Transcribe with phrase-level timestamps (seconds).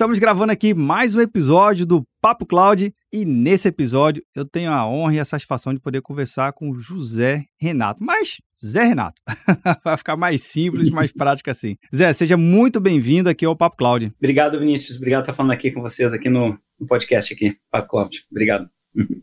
[0.00, 4.88] Estamos gravando aqui mais um episódio do Papo Cloud e nesse episódio eu tenho a
[4.88, 8.02] honra e a satisfação de poder conversar com o José Renato.
[8.02, 9.20] Mas Zé Renato,
[9.84, 11.76] vai ficar mais simples, mais prático assim.
[11.94, 14.10] Zé, seja muito bem-vindo aqui ao Papo Cloud.
[14.16, 14.96] Obrigado, Vinícius.
[14.96, 18.24] Obrigado por estar falando aqui com vocês aqui no, no podcast aqui, Papo Cloud.
[18.30, 18.70] Obrigado.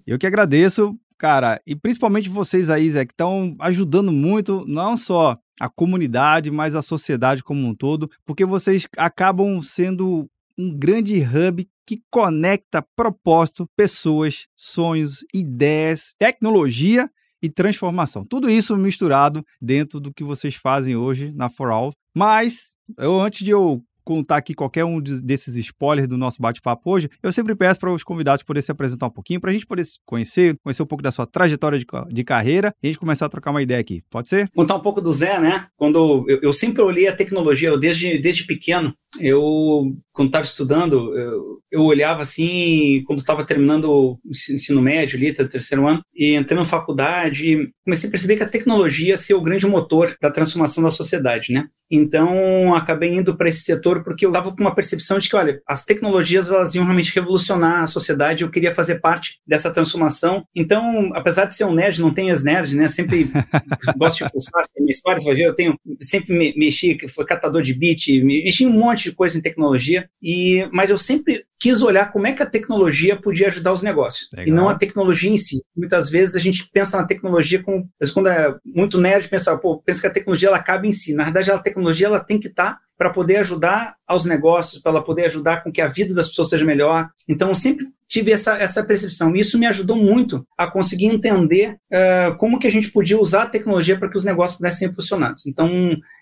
[0.05, 5.39] Eu que agradeço, cara, e principalmente vocês aí, Zé, que estão ajudando muito, não só
[5.59, 11.67] a comunidade, mas a sociedade como um todo, porque vocês acabam sendo um grande hub
[11.85, 17.09] que conecta propósito, pessoas, sonhos, ideias, tecnologia
[17.41, 18.25] e transformação.
[18.25, 21.93] Tudo isso misturado dentro do que vocês fazem hoje na For All.
[22.13, 27.09] Mas eu antes de eu contar aqui qualquer um desses spoilers do nosso bate-papo hoje,
[27.21, 29.83] eu sempre peço para os convidados poderem se apresentar um pouquinho, para a gente poder
[29.83, 33.25] se conhecer, conhecer um pouco da sua trajetória de, de, carreira e a gente começar
[33.25, 34.01] a trocar uma ideia aqui.
[34.09, 34.49] Pode ser?
[34.55, 35.65] Contar um pouco do Zé, né?
[35.75, 41.17] Quando eu, eu sempre olhei a tecnologia, eu desde, desde pequeno, eu, quando estava estudando,
[41.17, 46.59] eu, eu, olhava assim, quando estava terminando o ensino médio ali, terceiro ano, e entrando
[46.59, 50.83] na faculdade, comecei a perceber que a tecnologia ia ser o grande motor da transformação
[50.83, 51.67] da sociedade, né?
[51.89, 55.61] Então, acabei indo para esse setor porque eu estava com uma percepção de que, olha,
[55.67, 60.45] as tecnologias elas iam realmente revolucionar a sociedade, eu queria fazer parte dessa transformação.
[60.55, 62.87] Então, apesar de ser um nerd, não tem ex-nerd, né?
[62.87, 63.29] Sempre
[63.97, 67.61] gosto de fuçar, minha história, você vai ver, eu tenho, sempre me, mexi, foi catador
[67.61, 72.11] de bit, mexi um monte de coisa em tecnologia, e, mas eu sempre quis olhar
[72.11, 74.47] como é que a tecnologia podia ajudar os negócios Legal.
[74.47, 75.61] e não a tecnologia em si.
[75.75, 80.01] Muitas vezes a gente pensa na tecnologia como, quando é muito nerd, pensa, pô, pensa
[80.01, 81.13] que a tecnologia ela cabe em si.
[81.13, 84.93] Na verdade, a tecnologia ela tem que estar tá para poder ajudar aos negócios, para
[84.93, 87.09] ela poder ajudar com que a vida das pessoas seja melhor.
[87.27, 89.35] Então, sempre tive essa, essa percepção.
[89.35, 93.49] Isso me ajudou muito a conseguir entender uh, como que a gente podia usar a
[93.49, 95.45] tecnologia para que os negócios pudessem ser impulsionados.
[95.45, 95.69] Então,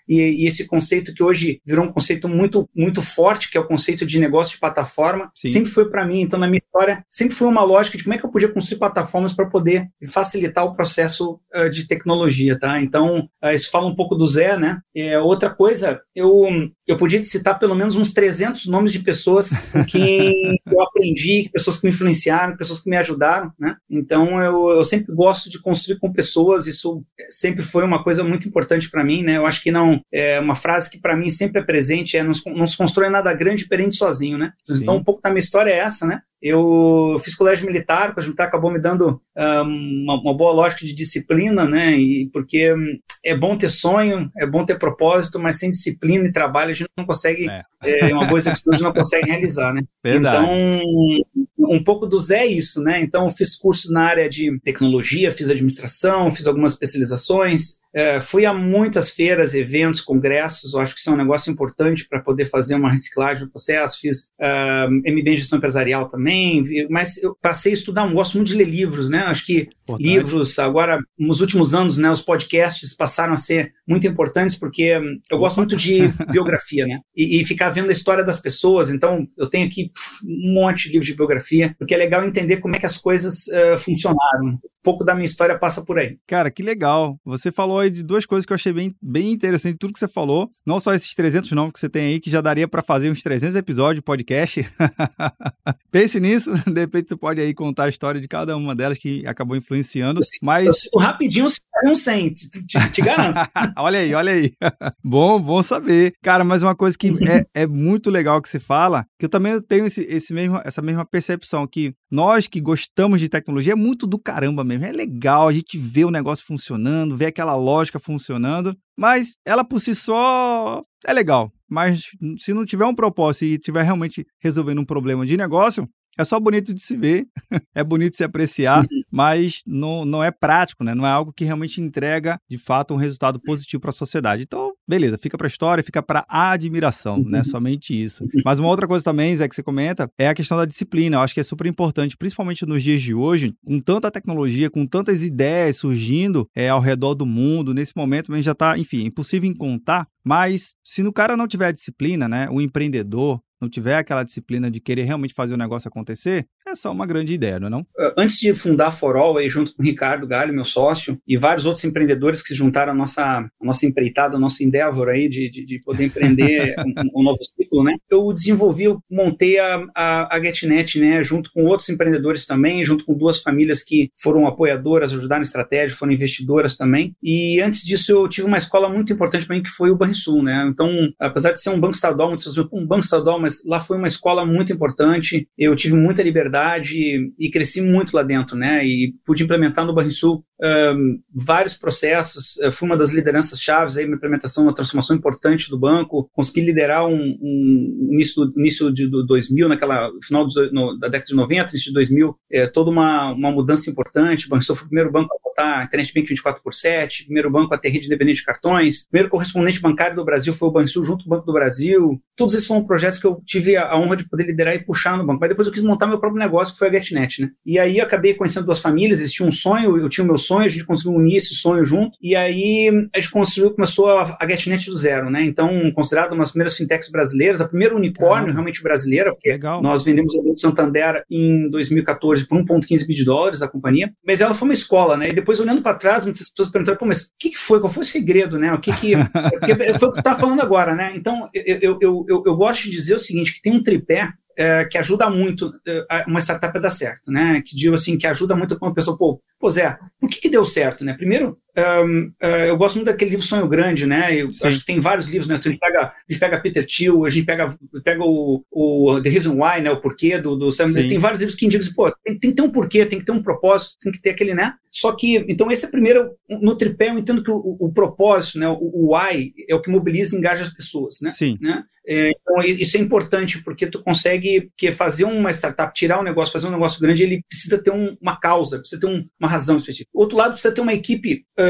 [0.08, 3.66] e, e, esse conceito que hoje virou um conceito muito, muito forte, que é o
[3.66, 5.48] conceito de negócio de plataforma, Sim.
[5.48, 6.20] sempre foi para mim.
[6.20, 8.78] Então, na minha história, sempre foi uma lógica de como é que eu podia construir
[8.78, 12.80] plataformas para poder facilitar o processo uh, de tecnologia, tá?
[12.80, 14.80] Então, uh, isso fala um pouco do Zé, né?
[14.94, 16.48] É, outra coisa, eu,
[16.86, 21.48] eu podia te citar pelo menos uns 300 nomes de pessoas com quem eu aprendi,
[21.52, 23.76] pessoas que me influenciaram, pessoas que me ajudaram, né?
[23.88, 28.48] Então eu, eu sempre gosto de construir com pessoas, isso sempre foi uma coisa muito
[28.48, 29.36] importante para mim, né?
[29.36, 32.32] Eu acho que não é uma frase que para mim sempre é presente, é não,
[32.54, 34.52] não se constrói nada grande diferente sozinho, né?
[34.64, 34.82] Sim.
[34.82, 36.20] Então um pouco da minha história é essa, né?
[36.46, 40.86] Eu fiz colégio militar, o colégio militar acabou me dando um, uma, uma, boa lógica
[40.86, 41.92] de disciplina, né?
[41.92, 46.32] E porque hum, é bom ter sonho, é bom ter propósito, mas sem disciplina e
[46.32, 47.64] trabalho a gente não consegue, é.
[47.84, 49.82] É, uma boa execução a gente não consegue realizar, né?
[50.04, 50.44] Verdade.
[50.44, 53.00] Então, um pouco do Zé é isso, né?
[53.00, 58.44] Então, eu fiz cursos na área de tecnologia, fiz administração, fiz algumas especializações, é, fui
[58.44, 62.44] a muitas feiras, eventos, congressos, eu acho que isso é um negócio importante para poder
[62.44, 63.98] fazer uma reciclagem do processo.
[63.98, 68.48] Fiz uh, MBA em gestão empresarial também, mas eu passei a estudar, eu gosto muito
[68.48, 69.20] de ler livros, né?
[69.20, 70.06] Acho que Importante.
[70.06, 75.38] livros, agora, nos últimos anos, né, os podcasts passaram a ser muito importantes porque eu
[75.38, 77.00] gosto muito de biografia, né?
[77.16, 78.90] E, e, ficar vendo a história das pessoas.
[78.90, 79.90] Então, eu tenho aqui
[80.22, 83.46] um monte de livros de biografia, porque é legal entender como é que as coisas
[83.46, 86.16] uh, funcionaram pouco da minha história passa por aí.
[86.28, 87.18] Cara, que legal.
[87.24, 90.08] Você falou aí de duas coisas que eu achei bem, bem interessante, tudo que você
[90.08, 90.50] falou.
[90.64, 93.22] Não só esses 300 nomes que você tem aí, que já daria para fazer uns
[93.22, 94.68] 300 episódios de podcast.
[95.90, 99.26] Pense nisso, de repente você pode aí contar a história de cada uma delas que
[99.26, 100.20] acabou influenciando.
[100.20, 100.66] Eu, mas...
[100.92, 101.46] Eu, rapidinho
[101.84, 103.38] um 100, te, te, te garanto.
[103.76, 104.52] olha aí, olha aí.
[105.04, 106.12] bom, bom saber.
[106.22, 109.60] Cara, mas uma coisa que é, é muito legal que se fala, que eu também
[109.60, 114.06] tenho esse, esse mesmo, essa mesma percepção, que nós que gostamos de tecnologia é muito
[114.06, 114.86] do caramba mesmo.
[114.86, 119.80] É legal a gente ver o negócio funcionando, ver aquela lógica funcionando, mas ela por
[119.80, 121.52] si só é legal.
[121.68, 122.02] Mas
[122.38, 125.88] se não tiver um propósito e tiver realmente resolvendo um problema de negócio,
[126.18, 127.26] é só bonito de se ver,
[127.74, 129.02] é bonito de se apreciar, uhum.
[129.16, 130.94] Mas não, não é prático, né?
[130.94, 134.42] Não é algo que realmente entrega, de fato, um resultado positivo para a sociedade.
[134.42, 137.42] Então, beleza, fica para a história, fica para a admiração, né?
[137.42, 138.26] Somente isso.
[138.44, 141.16] Mas uma outra coisa também, Zé, que você comenta, é a questão da disciplina.
[141.16, 144.86] Eu acho que é super importante, principalmente nos dias de hoje, com tanta tecnologia, com
[144.86, 149.06] tantas ideias surgindo é, ao redor do mundo, nesse momento a gente já está, enfim,
[149.06, 153.96] impossível em contar, mas se no cara não tiver disciplina, né, o empreendedor, não tiver
[153.96, 157.68] aquela disciplina de querer realmente fazer o negócio acontecer, é só uma grande ideia, não
[157.68, 157.86] é não?
[157.98, 161.36] Ah, antes de fundar a Forol, aí, junto com o Ricardo Galho, meu sócio, e
[161.36, 165.28] vários outros empreendedores que se juntaram à nossa, à nossa empreitada, ao nosso endeavor aí
[165.28, 166.74] de, de, de poder empreender
[167.14, 167.96] um, um, novo ciclo, né?
[168.10, 171.22] Eu desenvolvi, eu montei a, a, a GetNet, né?
[171.22, 175.96] Junto com outros empreendedores também, junto com duas famílias que foram apoiadoras, ajudaram na estratégia,
[175.96, 177.14] foram investidoras também.
[177.22, 180.42] E antes disso, eu tive uma escola muito importante para mim, que foi o Banrisul,
[180.42, 180.68] né?
[180.70, 184.08] Então, apesar de ser um banco estadual, muitas um banco estadual, mas lá foi uma
[184.08, 186.98] escola muito importante, eu tive muita liberdade
[187.38, 188.84] e cresci muito lá dentro, né?
[188.84, 194.06] E pude implementar no Banrisul um, vários processos, eu fui uma das lideranças chaves aí,
[194.06, 199.68] uma implementação, uma transformação importante do banco, consegui liderar um, um início, início de 2000,
[199.68, 203.50] naquela final do, no, da década de 90, início de 2000, é, toda uma, uma
[203.50, 207.24] mudança importante, o Banrisul foi o primeiro banco a botar internet bank 24 por 7,
[207.24, 210.72] primeiro banco a ter rede independente de cartões, primeiro correspondente bancário do Brasil foi o
[210.72, 213.90] Banrisul junto com o Banco do Brasil, todos esses foram projetos que eu tive a,
[213.90, 216.18] a honra de poder liderar e puxar no banco, mas depois eu quis montar meu
[216.18, 217.50] próprio negócio, que foi a GetNet, né?
[217.64, 220.66] E aí acabei conhecendo duas famílias, eles tinham um sonho, eu tinha o meu sonho,
[220.66, 224.48] a gente conseguiu unir esse sonho junto, e aí a gente construiu, começou a, a
[224.48, 225.44] GetNet do zero, né?
[225.44, 229.82] Então, considerado uma das primeiras fintechs brasileiras, a primeira unicórnio realmente brasileira, porque Legal.
[229.82, 234.40] nós vendemos o Banco Santander em 2014 por 1,15 bilhão de dólares a companhia, mas
[234.40, 235.30] ela foi uma escola, né?
[235.30, 237.80] E depois, olhando para trás, muitas pessoas perguntaram, pô, mas o que, que, foi?
[237.80, 238.72] Qual foi o segredo, né?
[238.72, 239.14] O que que...
[239.98, 241.12] foi o que tu tá falando agora, né?
[241.14, 244.32] Então, eu, eu, eu, eu, eu gosto de dizer o seguinte, que tem um tripé
[244.56, 247.62] é, que ajuda muito é, uma startup a dar certo, né?
[247.64, 250.48] Que digo assim, que ajuda muito quando a pessoa, pô, pô Zé, por que, que
[250.48, 251.12] deu certo, né?
[251.12, 254.34] Primeiro, um, uh, eu gosto muito daquele livro Sonho Grande, né?
[254.34, 254.68] Eu Sim.
[254.68, 255.56] acho que tem vários livros, né?
[255.56, 257.68] A gente pega, a gente pega Peter Thiel, a gente pega,
[258.02, 259.90] pega o, o The Reason Why, né?
[259.90, 260.92] O porquê do, do Sam.
[260.92, 263.26] Tem vários livros que indicam assim, pô, tem, tem, que ter um porquê, tem que
[263.26, 264.74] ter um propósito, tem que ter aquele, né?
[264.90, 268.58] Só que, então, esse é primeiro, no tripé, eu entendo que o, o, o propósito,
[268.58, 268.68] né?
[268.68, 271.30] O, o why é o que mobiliza e engaja as pessoas, né?
[271.30, 271.58] Sim.
[271.60, 271.84] Né?
[272.08, 276.52] É, então, isso é importante, porque tu consegue que fazer uma startup, tirar um negócio,
[276.52, 279.76] fazer um negócio grande, ele precisa ter um, uma causa, precisa ter um, uma razão
[279.76, 280.10] específica.
[280.14, 281.65] Outro lado, precisa ter uma equipe uh,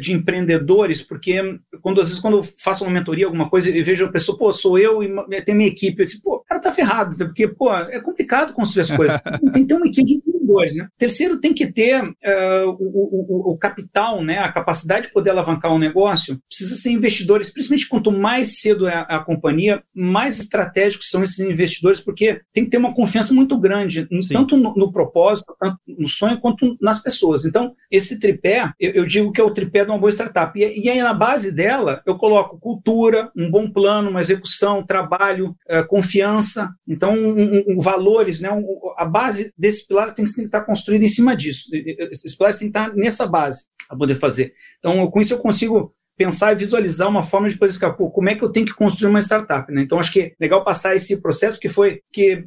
[0.00, 4.04] de empreendedores, porque quando às vezes quando eu faço uma mentoria, alguma coisa, e vejo
[4.04, 6.72] a pessoa, pô, sou eu e tem minha equipe, eu disse, pô, o cara tá
[6.72, 9.20] ferrado, porque, pô, é complicado construir as coisas.
[9.52, 10.88] tem que ter uma equipe empreendedores, né?
[10.98, 14.38] Terceiro, tem que ter uh, o, o, o, capital, né?
[14.38, 16.38] A capacidade de poder alavancar um negócio.
[16.48, 21.38] Precisa ser investidores, principalmente quanto mais cedo é a, a companhia, mais estratégicos são esses
[21.38, 24.34] investidores, porque tem que ter uma confiança muito grande, Sim.
[24.34, 27.44] tanto no, no, propósito, tanto no sonho, quanto nas pessoas.
[27.44, 30.58] Então, esse tripé, eu, eu digo que é o tripé de uma boa startup.
[30.58, 35.54] E, e, aí, na base dela, eu coloco cultura, um bom plano, uma execução, trabalho,
[35.70, 36.70] uh, confiança.
[36.86, 38.50] Então, um, um, valores, né?
[38.50, 38.64] Um,
[38.96, 41.70] a base desse pilar tem que estar construída em cima disso.
[42.10, 44.54] Esses pilares têm que estar nessa base para poder fazer.
[44.78, 48.34] Então, com isso, eu consigo pensar e visualizar uma forma de poder escapar, como é
[48.34, 49.80] que eu tenho que construir uma startup, né?
[49.80, 52.44] Então acho que é legal passar esse processo que foi que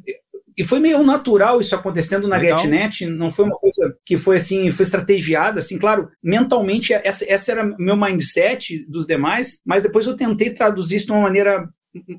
[0.56, 2.60] e foi meio natural isso acontecendo na Legal.
[2.60, 7.50] GetNet, não foi uma coisa que foi assim, foi estrategiada, assim, claro, mentalmente essa, essa
[7.50, 11.68] era meu mindset dos demais, mas depois eu tentei traduzir isso de uma maneira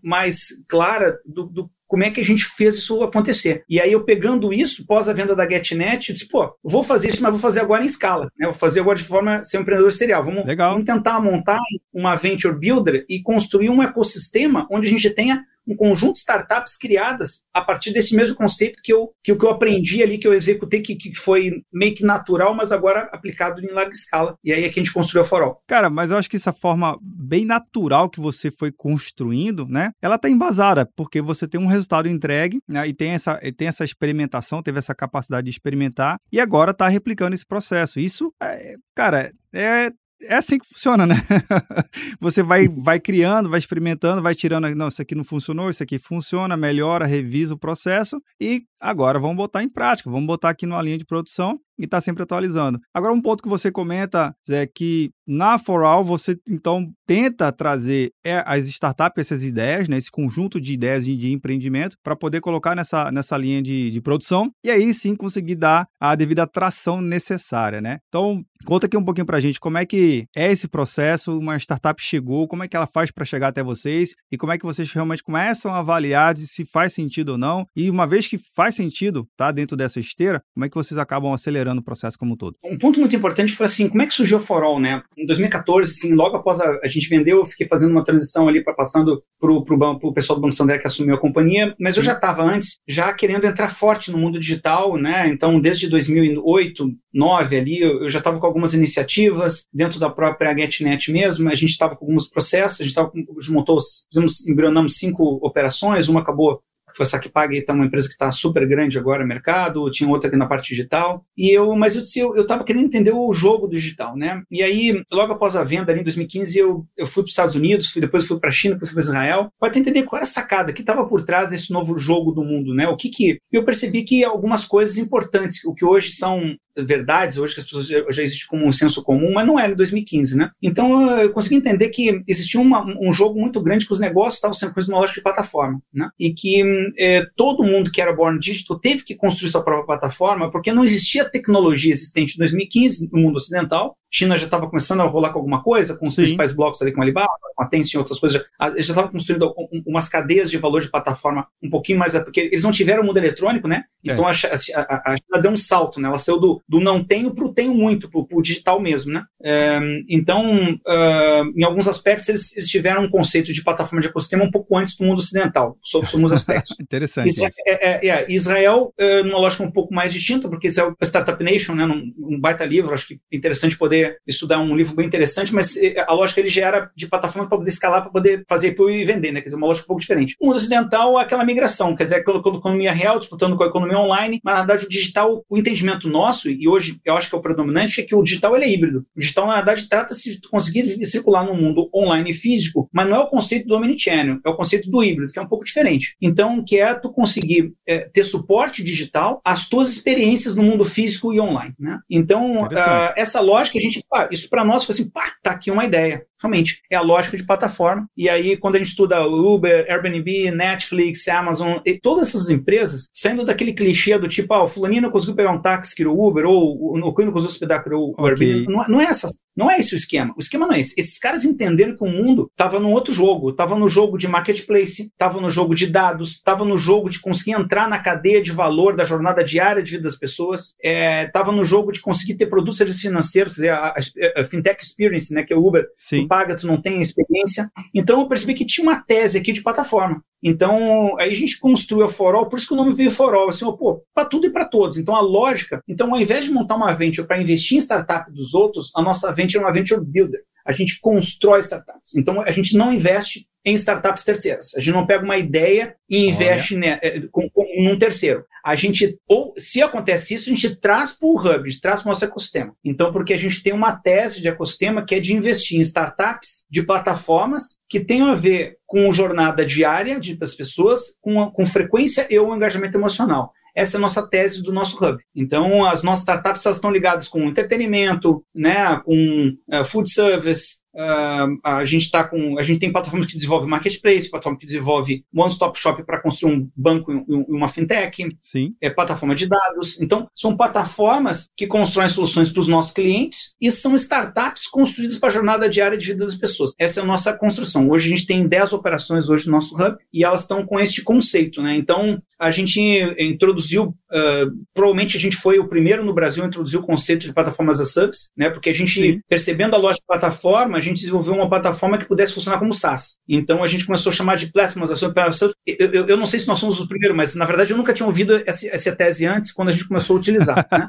[0.04, 3.64] mais clara do, do como é que a gente fez isso acontecer.
[3.70, 7.10] E aí eu pegando isso, pós a venda da GetNet, eu disse, pô, vou fazer
[7.10, 8.48] isso, mas vou fazer agora em escala, né?
[8.48, 10.24] Vou fazer agora de forma ser um empreendedor serial.
[10.24, 10.72] Vamos, Legal.
[10.72, 11.60] vamos tentar montar
[11.94, 16.78] uma venture builder e construir um ecossistema onde a gente tenha um conjunto de startups
[16.78, 20.34] criadas a partir desse mesmo conceito que eu, que, que eu aprendi ali, que eu
[20.34, 24.36] executei, que, que foi meio que natural, mas agora aplicado em larga escala.
[24.44, 25.62] E aí é que a gente construiu a Forol.
[25.68, 29.92] Cara, mas eu acho que essa forma bem natural que você foi construindo, né?
[30.02, 32.88] Ela tá embasada, porque você tem um resultado entregue, né?
[32.88, 37.34] E tem essa, tem essa experimentação, teve essa capacidade de experimentar, e agora tá replicando
[37.34, 38.00] esse processo.
[38.00, 39.90] Isso, é, cara, é
[40.24, 41.16] é assim que funciona, né?
[42.20, 46.00] Você vai, vai criando, vai experimentando, vai tirando, não, isso aqui não funcionou, isso aqui
[46.00, 50.82] funciona, melhora, revisa o processo e agora vamos botar em prática, vamos botar aqui numa
[50.82, 52.80] linha de produção e está sempre atualizando.
[52.94, 58.44] Agora, um ponto que você comenta, Zé, que na Foral você então tenta trazer é,
[58.46, 63.12] as startups, essas ideias, né, esse conjunto de ideias de, empreendimento para poder colocar nessa,
[63.12, 67.98] nessa linha de, de produção e aí sim conseguir dar a devida atração necessária, né?
[68.08, 71.58] Então, conta aqui um pouquinho para a gente como é que é esse processo, uma
[71.58, 74.66] startup chegou, como é que ela faz para chegar até vocês e como é que
[74.66, 78.75] vocês realmente começam a avaliar se faz sentido ou não e uma vez que faz
[78.76, 82.38] sentido, tá dentro dessa esteira, como é que vocês acabam acelerando o processo como um
[82.38, 82.56] todo?
[82.64, 85.02] Um ponto muito importante foi assim, como é que surgiu o Forol, né?
[85.18, 88.64] Em 2014, assim, logo após a, a gente vendeu, eu fiquei fazendo uma transição ali
[88.64, 92.04] para passando pro, pro, pro pessoal do Banco Santander que assumiu a companhia, mas eu
[92.04, 95.28] já estava antes, já querendo entrar forte no mundo digital, né?
[95.28, 96.84] Então, desde 2008,
[97.16, 101.56] 2009 ali, eu, eu já estava com algumas iniciativas dentro da própria GetNet mesmo, a
[101.56, 103.78] gente estava com alguns processos, a gente, tava, a gente montou,
[104.12, 106.60] fizemos, embrionamos cinco operações, uma acabou
[106.96, 110.28] foi a SacPag, tá uma empresa que está super grande agora no mercado, tinha outra
[110.28, 113.68] aqui na parte digital, e eu, mas eu disse, eu estava querendo entender o jogo
[113.68, 114.42] do digital, né?
[114.50, 117.56] E aí, logo após a venda ali em 2015, eu, eu fui para os Estados
[117.56, 120.24] Unidos, fui, depois fui para a China, depois fui para Israel, para entender qual era
[120.24, 122.88] a sacada que estava por trás desse novo jogo do mundo, né?
[122.88, 127.54] O que que eu percebi que algumas coisas importantes, o que hoje são verdades hoje
[127.54, 130.36] que as pessoas já, já existe como um senso comum, mas não era em 2015,
[130.36, 130.52] né?
[130.62, 134.54] Então eu consegui entender que existia uma, um jogo muito grande que os negócios estavam
[134.54, 136.10] sendo feitos numa lógica de plataforma, né?
[136.20, 136.64] E que
[136.98, 140.84] é, todo mundo que era born digital teve que construir sua própria plataforma porque não
[140.84, 145.40] existia tecnologia existente em 2015 no mundo ocidental China já estava começando a rolar com
[145.40, 146.22] alguma coisa, com os Sim.
[146.22, 148.42] principais blocos ali com a Alibaba, com a Tencent e outras coisas.
[148.42, 149.54] Já, já estava construindo
[149.86, 152.14] umas cadeias de valor de plataforma um pouquinho mais.
[152.20, 153.84] Porque eles não tiveram o mundo eletrônico, né?
[154.08, 154.14] É.
[154.14, 154.32] Então é.
[154.32, 156.08] a, a, a, China deu um salto, né?
[156.08, 159.24] Ela saiu do, do não tenho para o tenho muito, para o digital mesmo, né?
[159.44, 159.80] É,
[160.10, 164.52] então, uh, em alguns aspectos, eles, eles, tiveram um conceito de plataforma de ecossistema um
[164.52, 166.76] pouco antes do mundo ocidental, sobre, alguns aspectos.
[166.82, 167.30] Interessante.
[167.30, 168.94] Israel, é, é, é, Israel
[169.24, 171.86] numa lógica um pouco mais distinta, porque Israel é Startup Nation, né?
[171.86, 175.78] Um, um baita livro, acho que é interessante poder estudar um livro bem interessante, mas
[175.78, 178.90] eh, a lógica ele já era de plataforma para poder escalar, para poder fazer IPO
[178.90, 179.42] e vender, né?
[179.42, 180.36] Quer dizer, uma lógica um pouco diferente.
[180.40, 183.68] O mundo ocidental é aquela migração, quer dizer, com a economia real disputando com a
[183.68, 187.36] economia online, mas na verdade o digital, o entendimento nosso, e hoje eu acho que
[187.36, 189.06] é o predominante, é que o digital ele é híbrido.
[189.16, 193.18] O digital, na verdade, trata-se de conseguir circular no mundo online e físico, mas não
[193.18, 196.16] é o conceito do omnichannel, é o conceito do híbrido, que é um pouco diferente.
[196.22, 201.34] Então, que é tu conseguir é, ter suporte digital às tuas experiências no mundo físico
[201.34, 202.00] e online, né?
[202.10, 205.72] Então, uh, essa lógica, a gente, ah, isso para nós foi assim, pá, tá aqui
[205.72, 206.26] uma ideia.
[206.46, 208.08] Realmente, é a lógica de plataforma.
[208.16, 213.44] E aí, quando a gente estuda Uber, Airbnb, Netflix, Amazon, e todas essas empresas, saindo
[213.44, 217.00] daquele clichê do tipo, ah, o fulaninho conseguiu pegar um táxi, criou Uber, ou o
[217.00, 218.30] não conseguiu hospedar, criou o okay.
[218.30, 218.72] Airbnb.
[218.72, 220.34] Não, não, é essa, não é esse o esquema.
[220.38, 220.94] O esquema não é esse.
[220.98, 223.50] Esses caras entenderam que o mundo estava num outro jogo.
[223.50, 227.54] Estava no jogo de marketplace, estava no jogo de dados, estava no jogo de conseguir
[227.54, 231.64] entrar na cadeia de valor da jornada diária de vida das pessoas, estava é, no
[231.64, 235.56] jogo de conseguir ter produtos serviços financeiros, a, a, a, Fintech Experience, né, que é
[235.56, 237.72] o Uber, Sim paga, tu não tem experiência.
[237.94, 240.22] Então eu percebi que tinha uma tese aqui de plataforma.
[240.44, 243.66] Então, aí a gente construiu a Forol, por isso que o nome veio Forol, assim,
[243.78, 244.98] pô, para tudo e para todos.
[244.98, 248.54] Então, a lógica, então, ao invés de montar uma venture para investir em startup dos
[248.54, 250.42] outros, a nossa venture é uma venture builder.
[250.64, 252.16] A gente constrói startups.
[252.16, 254.76] Então, a gente não investe em startups terceiras.
[254.76, 257.00] A gente não pega uma ideia e investe né,
[257.32, 257.50] com,
[257.84, 258.44] num terceiro.
[258.64, 262.02] A gente, ou se acontece isso, a gente traz para o hub, a gente traz
[262.02, 262.76] para o nosso ecossistema.
[262.84, 266.66] Então, porque a gente tem uma tese de ecossistema que é de investir em startups
[266.70, 272.40] de plataformas que tenham a ver com jornada diária das pessoas, com, com frequência e
[272.40, 273.52] o engajamento emocional.
[273.76, 275.22] Essa é a nossa tese do nosso hub.
[275.36, 281.60] Então, as nossas startups elas estão ligadas com entretenimento, né, com uh, food service, Uh,
[281.62, 285.78] a gente tá com, a gente tem plataformas que desenvolvem marketplace, plataforma que desenvolve one-stop
[285.78, 288.74] shop para construir um banco e uma fintech, Sim.
[288.80, 290.00] é plataforma de dados.
[290.00, 295.30] Então, são plataformas que constroem soluções para os nossos clientes e são startups construídas para
[295.30, 296.72] a jornada diária de vida das pessoas.
[296.80, 297.90] Essa é a nossa construção.
[297.90, 301.04] Hoje a gente tem 10 operações hoje no nosso hub e elas estão com este
[301.04, 301.76] conceito, né?
[301.76, 302.80] Então, a gente
[303.18, 307.34] introduziu, uh, provavelmente a gente foi o primeiro no Brasil a introduzir o conceito de
[307.34, 308.50] plataformas as a service, né?
[308.50, 309.22] Porque a gente, Sim.
[309.28, 313.20] percebendo a loja de plataforma, gente desenvolveu uma plataforma que pudesse funcionar como SaaS.
[313.28, 315.54] Então a gente começou a chamar de Platforms as Service.
[315.66, 317.94] Eu, eu, eu, não sei se nós somos os primeiros, mas na verdade eu nunca
[317.94, 320.56] tinha ouvido essa, essa tese antes quando a gente começou a utilizar.
[320.72, 320.88] Né?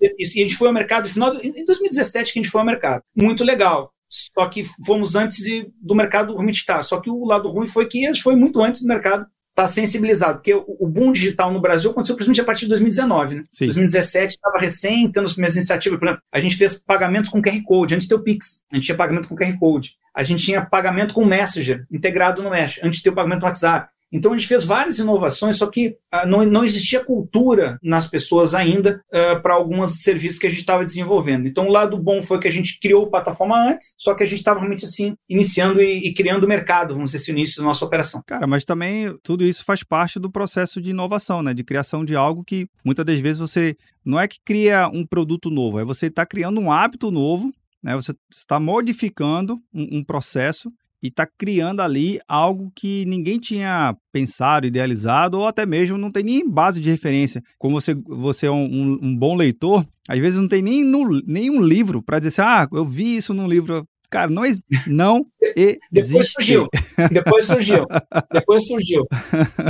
[0.18, 3.02] e a gente foi ao mercado, final, em 2017 que a gente foi ao mercado.
[3.16, 5.44] Muito legal só que fomos antes
[5.80, 6.82] do mercado realmente estar.
[6.82, 9.66] Só que o lado ruim foi que a gente foi muito antes do mercado está
[9.66, 13.34] sensibilizado, porque o, boom digital no Brasil aconteceu principalmente a partir de 2019.
[13.36, 13.42] Né?
[13.50, 13.66] Sim.
[13.66, 15.98] 2017 estava recém tendo as primeiras iniciativas.
[15.98, 18.76] Por exemplo, a gente fez pagamentos com QR Code, antes de ter o Pix, a
[18.76, 19.96] gente tinha pagamento com QR Code.
[20.14, 23.46] A gente tinha pagamento com Messenger, integrado no Mesh, antes de ter o pagamento no
[23.46, 23.90] WhatsApp.
[24.12, 28.54] Então a gente fez várias inovações, só que uh, não, não existia cultura nas pessoas
[28.54, 31.46] ainda uh, para alguns serviços que a gente estava desenvolvendo.
[31.46, 34.26] Então o lado bom foi que a gente criou a plataforma antes, só que a
[34.26, 37.60] gente estava realmente assim, iniciando e, e criando o mercado, vamos dizer assim, no início
[37.60, 38.22] da nossa operação.
[38.26, 41.54] Cara, mas também tudo isso faz parte do processo de inovação, né?
[41.54, 45.50] De criação de algo que muitas das vezes você não é que cria um produto
[45.50, 47.52] novo, é você está criando um hábito novo,
[47.82, 47.94] né?
[47.94, 50.70] Você está modificando um, um processo
[51.02, 56.22] e está criando ali algo que ninguém tinha pensado, idealizado, ou até mesmo não tem
[56.22, 57.42] nem base de referência.
[57.58, 61.20] Como você, você é um, um, um bom leitor, às vezes não tem nem no,
[61.26, 63.86] nenhum livro para dizer assim, ah, eu vi isso num livro.
[64.10, 64.42] Cara, não,
[64.88, 65.24] não
[65.56, 65.86] existe.
[65.92, 66.68] Depois surgiu.
[67.10, 67.86] Depois surgiu.
[68.32, 69.06] Depois surgiu.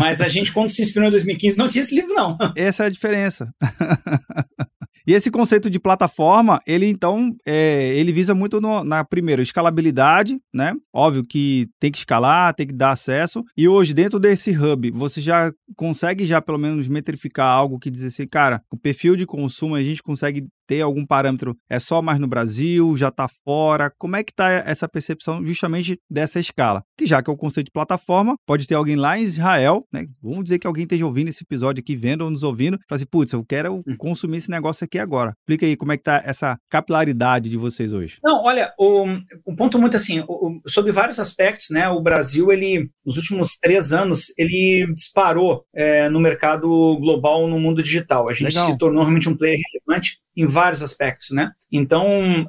[0.01, 2.39] Mas a gente, quando se inspirou em 2015, não tinha esse livro, não.
[2.57, 3.53] Essa é a diferença.
[5.11, 10.41] E esse conceito de plataforma, ele então, é, ele visa muito no, na primeira escalabilidade,
[10.55, 10.73] né?
[10.95, 13.45] Óbvio que tem que escalar, tem que dar acesso.
[13.57, 18.05] E hoje dentro desse hub, você já consegue já pelo menos metrificar algo que diz
[18.05, 22.21] assim, cara, o perfil de consumo a gente consegue ter algum parâmetro, é só mais
[22.21, 23.93] no Brasil, já está fora?
[23.99, 26.85] Como é que está essa percepção justamente dessa escala?
[26.97, 30.07] Que já que é o conceito de plataforma, pode ter alguém lá em Israel, né?
[30.23, 33.07] Vamos dizer que alguém esteja ouvindo esse episódio aqui, vendo ou nos ouvindo, fala assim,
[33.11, 33.97] putz, eu quero hum.
[33.99, 35.35] consumir esse negócio aqui agora.
[35.41, 38.19] Explica aí como é que está essa capilaridade de vocês hoje.
[38.23, 39.07] Não, olha, o,
[39.45, 40.23] o ponto muito assim,
[40.69, 41.89] sobre vários aspectos, né?
[41.89, 46.69] O Brasil, ele, nos últimos três anos, ele disparou é, no mercado
[47.01, 48.29] global, no mundo digital.
[48.29, 48.71] A gente Legal.
[48.71, 51.51] se tornou realmente um player relevante em vários aspectos, né?
[51.71, 52.47] Então, um,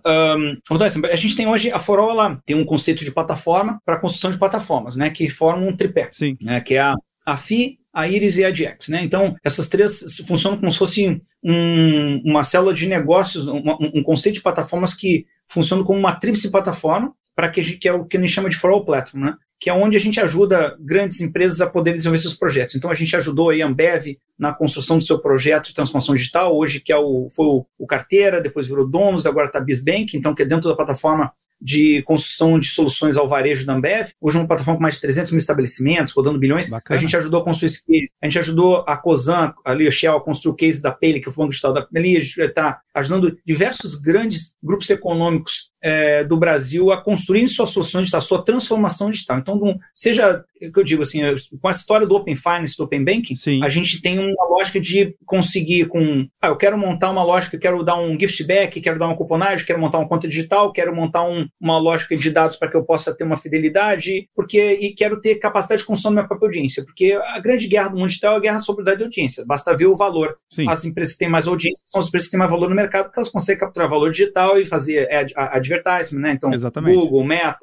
[1.11, 4.37] a gente tem hoje, a Forol, ela tem um conceito de plataforma para construção de
[4.37, 5.09] plataformas, né?
[5.09, 6.37] Que formam um tripé, Sim.
[6.41, 6.95] Né, que é a,
[7.25, 9.03] a FI, a Iris e a DX, né?
[9.03, 14.35] Então, essas três funcionam como se fosse um, uma célula de negócios, um, um, conceito
[14.35, 18.19] de plataformas que funcionam como uma tríplice plataforma para que, que é o que a
[18.19, 19.35] gente chama de for all platform, né?
[19.61, 22.73] Que é onde a gente ajuda grandes empresas a poder desenvolver seus projetos.
[22.73, 26.79] Então, a gente ajudou a Ambev na construção do seu projeto de transformação digital, hoje
[26.79, 30.41] que é o, foi o, o Carteira, depois virou Donos, agora está Bisbank, então que
[30.41, 34.09] é dentro da plataforma de construção de soluções ao varejo da Ambev.
[34.19, 36.67] Hoje é uma plataforma com mais de 300 mil estabelecimentos, rodando bilhões.
[36.67, 36.97] Bacana.
[36.97, 38.11] A gente ajudou a construir esse case.
[38.19, 41.31] A gente ajudou a Cosan, a Shell, a construir o case da Pele, que é
[41.31, 42.17] o Banco Digital da Pele.
[42.17, 48.03] A gente está ajudando diversos grandes grupos econômicos é, do Brasil a construir suas soluções
[48.03, 49.39] digitais, sua transformação digital.
[49.39, 51.21] Então, seja, é o que eu digo assim,
[51.59, 53.63] com a história do Open Finance, do Open Banking, Sim.
[53.63, 57.83] a gente tem uma lógica de conseguir com, ah, eu quero montar uma lógica, quero
[57.83, 61.23] dar um gift back, quero dar uma cuponagem, quero montar uma conta digital, quero montar
[61.23, 65.19] um, uma lógica de dados para que eu possa ter uma fidelidade, porque e quero
[65.19, 68.35] ter capacidade de consumo da minha própria audiência, porque a grande guerra do mundo digital
[68.35, 69.43] é a guerra sobre a de audiência.
[69.45, 70.37] Basta ver o valor.
[70.49, 70.69] Sim.
[70.69, 73.05] As empresas que têm mais audiência são as empresas que têm mais valor no mercado,
[73.05, 75.33] porque elas conseguem capturar valor digital e fazer ad,
[75.73, 76.33] advertisement, né?
[76.33, 76.95] Então, Exatamente.
[76.95, 77.57] Google, Meta,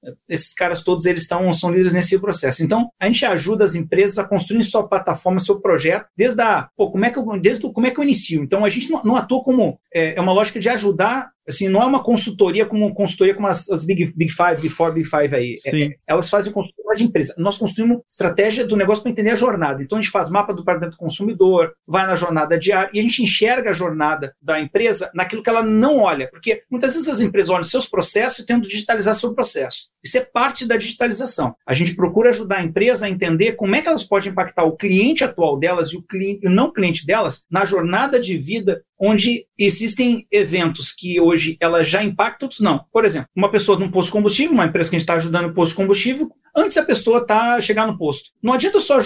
[0.27, 2.63] Esses caras todos eles estão, são líderes nesse processo.
[2.63, 6.91] Então, a gente ajuda as empresas a construir sua plataforma, seu projeto, desde a, pô,
[6.91, 8.43] como é que eu, desde o, como é que eu inicio.
[8.43, 11.81] Então, a gente não, não atua como, é, é uma lógica de ajudar assim, não
[11.81, 15.35] é uma consultoria como consultoria como as, as Big, Big Five, Big Four, Big Five
[15.35, 15.55] aí.
[15.65, 17.35] É, é, elas fazem consultoria de empresa.
[17.37, 19.81] Nós construímos estratégia do negócio para entender a jornada.
[19.83, 23.03] Então a gente faz mapa do departamento do consumidor, vai na jornada diária e a
[23.03, 26.29] gente enxerga a jornada da empresa naquilo que ela não olha.
[26.29, 29.90] Porque muitas vezes as empresas olham seus processos e tentam digitalizar seu processo.
[30.03, 31.55] Isso é parte da digitalização.
[31.65, 34.75] A gente procura ajudar a empresa a entender como é que elas podem impactar o
[34.75, 39.47] cliente atual delas e o, cliente, o não cliente delas na jornada de vida onde
[39.57, 42.85] existem eventos que hoje ela já impactam, outros não.
[42.91, 45.47] Por exemplo, uma pessoa num posto de combustível, uma empresa que a gente está ajudando
[45.47, 48.29] no posto de combustível, antes a pessoa tá chegar no posto.
[48.43, 48.99] Não adianta só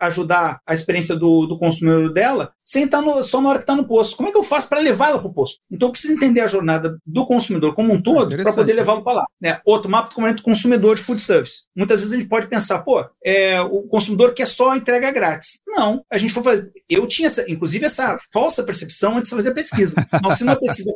[0.00, 3.64] ajudar a experiência do, do consumidor dela sem estar tá no, só na hora que
[3.64, 4.16] está no posto.
[4.16, 5.58] Como é que eu faço para levá-la para o posto?
[5.70, 9.14] Então eu preciso entender a jornada do consumidor como um todo para poder levá-lo para
[9.14, 9.26] lá.
[9.40, 9.60] Né?
[9.66, 11.62] Outro mapa do componente do consumidor de food service.
[11.76, 15.60] Muitas vezes a gente pode pensar, pô, é, o consumidor quer só entrega grátis.
[15.66, 16.70] Não, a gente foi fazer.
[16.88, 20.06] Eu tinha, essa, inclusive, essa falsa percepção antes de fazer a pesquisa.
[20.22, 20.92] Nós fizemos uma pesquisa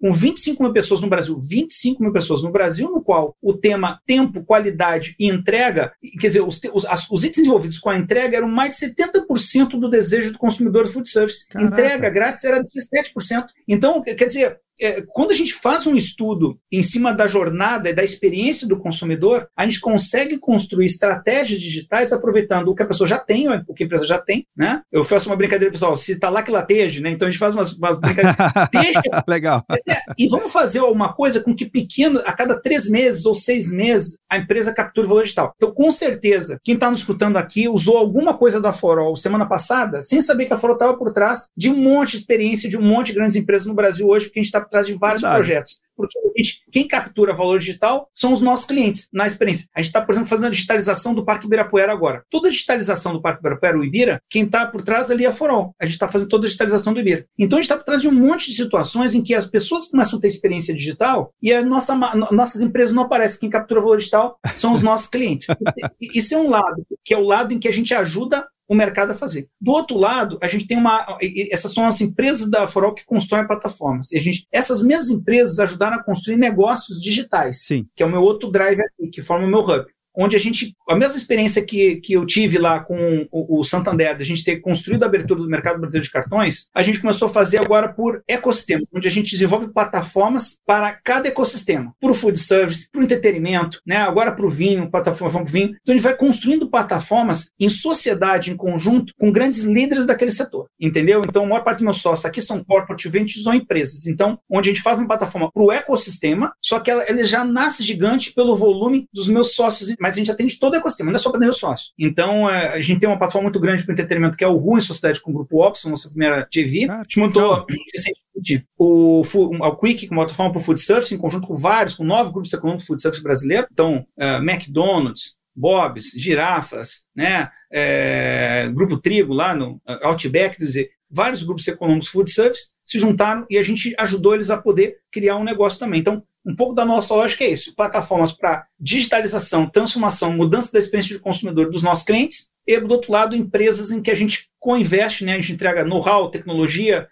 [0.00, 4.00] com 25 mil pessoas no Brasil, 25 mil pessoas no Brasil, no qual o tema
[4.06, 8.48] tempo, qualidade e entrega, quer dizer, os, os, os itens envolvidos com a entrega eram
[8.48, 11.48] mais de 70% do desejo do consumidor do food service.
[11.48, 11.72] Caraca.
[11.72, 13.46] Entrega grátis era 17%.
[13.66, 17.94] Então, quer dizer, é, quando a gente faz um estudo em cima da jornada e
[17.94, 23.08] da experiência do consumidor, a gente consegue construir estratégias digitais aproveitando o que a pessoa
[23.08, 24.82] já tem, o que a empresa já tem, né?
[24.92, 27.10] Eu faço uma brincadeira, pessoal, se tá lá que lateje, né?
[27.10, 28.36] Então a gente faz umas, umas brincadeiras.
[28.72, 29.24] Deixa.
[29.26, 29.64] Legal.
[29.88, 33.70] É, e vamos fazer uma coisa com que pequeno, a cada três meses ou seis
[33.70, 35.52] meses, a empresa capture o valor digital.
[35.56, 40.02] Então, com certeza, quem está nos escutando aqui usou alguma coisa da Forol semana passada,
[40.02, 42.82] sem saber que a Forol estava por trás de um monte de experiência de um
[42.82, 45.22] monte de grandes empresas no Brasil hoje, porque a gente está por trás de vários
[45.22, 45.42] Verdade.
[45.42, 45.86] projetos.
[45.96, 49.66] Porque gente, quem captura valor digital são os nossos clientes na experiência.
[49.74, 52.22] A gente está, por exemplo, fazendo a digitalização do Parque Ibirapuera agora.
[52.30, 55.32] Toda a digitalização do Parque Ibirapuera, o Ibira, quem está por trás ali é a
[55.32, 55.74] Forol.
[55.80, 57.24] A gente está fazendo toda a digitalização do Ibira.
[57.38, 59.86] Então a gente está por trás de um monte de situações em que as pessoas
[59.86, 61.94] começam a ter experiência digital e a nossa,
[62.30, 63.40] nossas empresas não aparecem.
[63.40, 65.46] Quem captura valor digital são os nossos clientes.
[66.14, 69.12] Isso é um lado, que é o lado em que a gente ajuda o mercado
[69.12, 69.48] a fazer.
[69.60, 71.18] Do outro lado, a gente tem uma.
[71.50, 74.12] Essas são as empresas da Forol que constroem plataformas.
[74.12, 77.86] E a gente, essas mesmas empresas ajudaram a construir negócios digitais, Sim.
[77.94, 80.74] que é o meu outro driver aqui, que forma o meu hub onde a gente,
[80.88, 84.56] a mesma experiência que, que eu tive lá com o, o Santander, da gente ter
[84.60, 88.22] construído a abertura do mercado brasileiro de cartões, a gente começou a fazer agora por
[88.28, 93.04] ecossistema, onde a gente desenvolve plataformas para cada ecossistema, para o food service, para o
[93.04, 93.98] entretenimento, né?
[93.98, 95.76] agora para o vinho, plataforma para o vinho.
[95.82, 100.68] Então a gente vai construindo plataformas em sociedade, em conjunto, com grandes líderes daquele setor,
[100.80, 101.22] entendeu?
[101.26, 104.06] Então a maior parte dos meus sócios aqui são corporate ventures ou empresas.
[104.06, 107.44] Então, onde a gente faz uma plataforma para o ecossistema, só que ela, ela já
[107.44, 111.16] nasce gigante pelo volume dos meus sócios mas a gente atende todo o ecossistema, não
[111.16, 111.92] é só para o sócio.
[111.98, 114.78] Então, é, a gente tem uma plataforma muito grande para entretenimento, que é o RU,
[114.78, 116.86] em sociedade com o Grupo Opson, nossa primeira JV.
[116.88, 121.18] Ah, a gente montou recentemente o, o Quick, uma plataforma para o Food Service, em
[121.18, 123.66] conjunto com vários, com nove grupos econômicos de Food Service brasileiro.
[123.72, 127.50] Então, uh, McDonald's, Bob's, Girafas, né?
[127.72, 133.58] É, Grupo Trigo lá no Outback, dizer, vários grupos econômicos food service se juntaram e
[133.58, 136.00] a gente ajudou eles a poder criar um negócio também.
[136.00, 141.16] Então, um pouco da nossa lógica é isso: plataformas para digitalização, transformação, mudança da experiência
[141.16, 145.24] de consumidor dos nossos clientes, e do outro lado, empresas em que a gente co-investe,
[145.24, 147.08] né, a gente entrega know-how, tecnologia,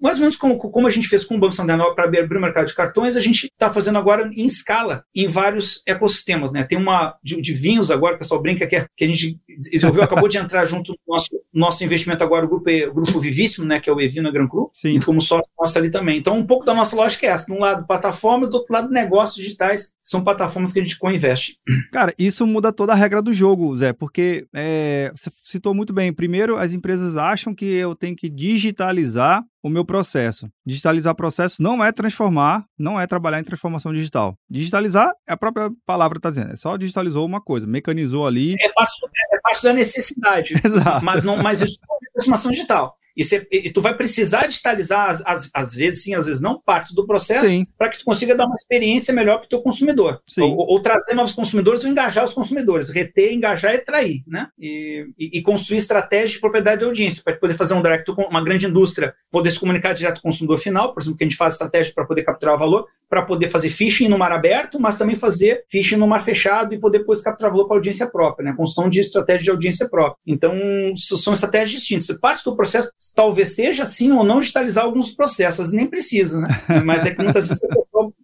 [0.00, 2.40] mais ou menos como, como a gente fez com o Banco Santander para abrir o
[2.40, 6.52] mercado de cartões, a gente está fazendo agora em escala em vários ecossistemas.
[6.52, 6.64] Né?
[6.64, 10.02] Tem uma de, de vinhos agora, o pessoal brinca que, é, que a gente desenvolveu,
[10.02, 13.78] acabou de entrar junto no nosso, nosso investimento agora, o grupo, o grupo Vivíssimo, né,
[13.80, 14.96] que é o Evino Gran Cru, Sim.
[14.96, 16.18] e como sócio nosso ali também.
[16.18, 17.46] Então, um pouco da nossa lógica é essa.
[17.46, 21.58] De um lado, plataformas, do outro lado, negócios digitais, são plataformas que a gente co-investe.
[21.92, 26.12] Cara, isso muda toda a regra do jogo, Zé, porque é, você citou muito bem.
[26.12, 30.48] Primeiro, as empresas acham que eu tenho que digitalizar o meu processo.
[30.64, 34.34] Digitalizar processo não é transformar, não é trabalhar em transformação digital.
[34.48, 38.54] Digitalizar, é a própria palavra está dizendo, é só digitalizou uma coisa, mecanizou ali.
[38.60, 38.92] É parte,
[39.32, 41.04] é parte da necessidade, Exato.
[41.04, 42.96] mas não, mas isso é transformação digital.
[43.20, 46.94] E, você, e, tu vai precisar digitalizar, às, às vezes sim, às vezes não, partes
[46.94, 50.20] do processo para que tu consiga dar uma experiência melhor para o teu consumidor.
[50.38, 52.88] Ou, ou, trazer novos consumidores ou engajar os consumidores.
[52.88, 54.22] Reter, engajar e atrair.
[54.26, 54.48] Né?
[54.58, 58.42] E, e, e construir estratégias de propriedade de audiência para poder fazer um direct, uma
[58.42, 61.36] grande indústria, poder se comunicar direto com o consumidor final, por exemplo, que a gente
[61.36, 64.96] faz estratégia para poder capturar o valor, para poder fazer phishing no mar aberto, mas
[64.96, 68.56] também fazer phishing no mar fechado e poder depois capturar valor para audiência própria, né?
[68.56, 70.16] Construção de estratégia de audiência própria.
[70.26, 70.54] Então,
[70.96, 72.16] são estratégias distintas.
[72.18, 76.46] Parte do processo talvez seja sim ou não digitalizar alguns processos, nem precisa, né?
[76.84, 77.62] Mas é que muitas vezes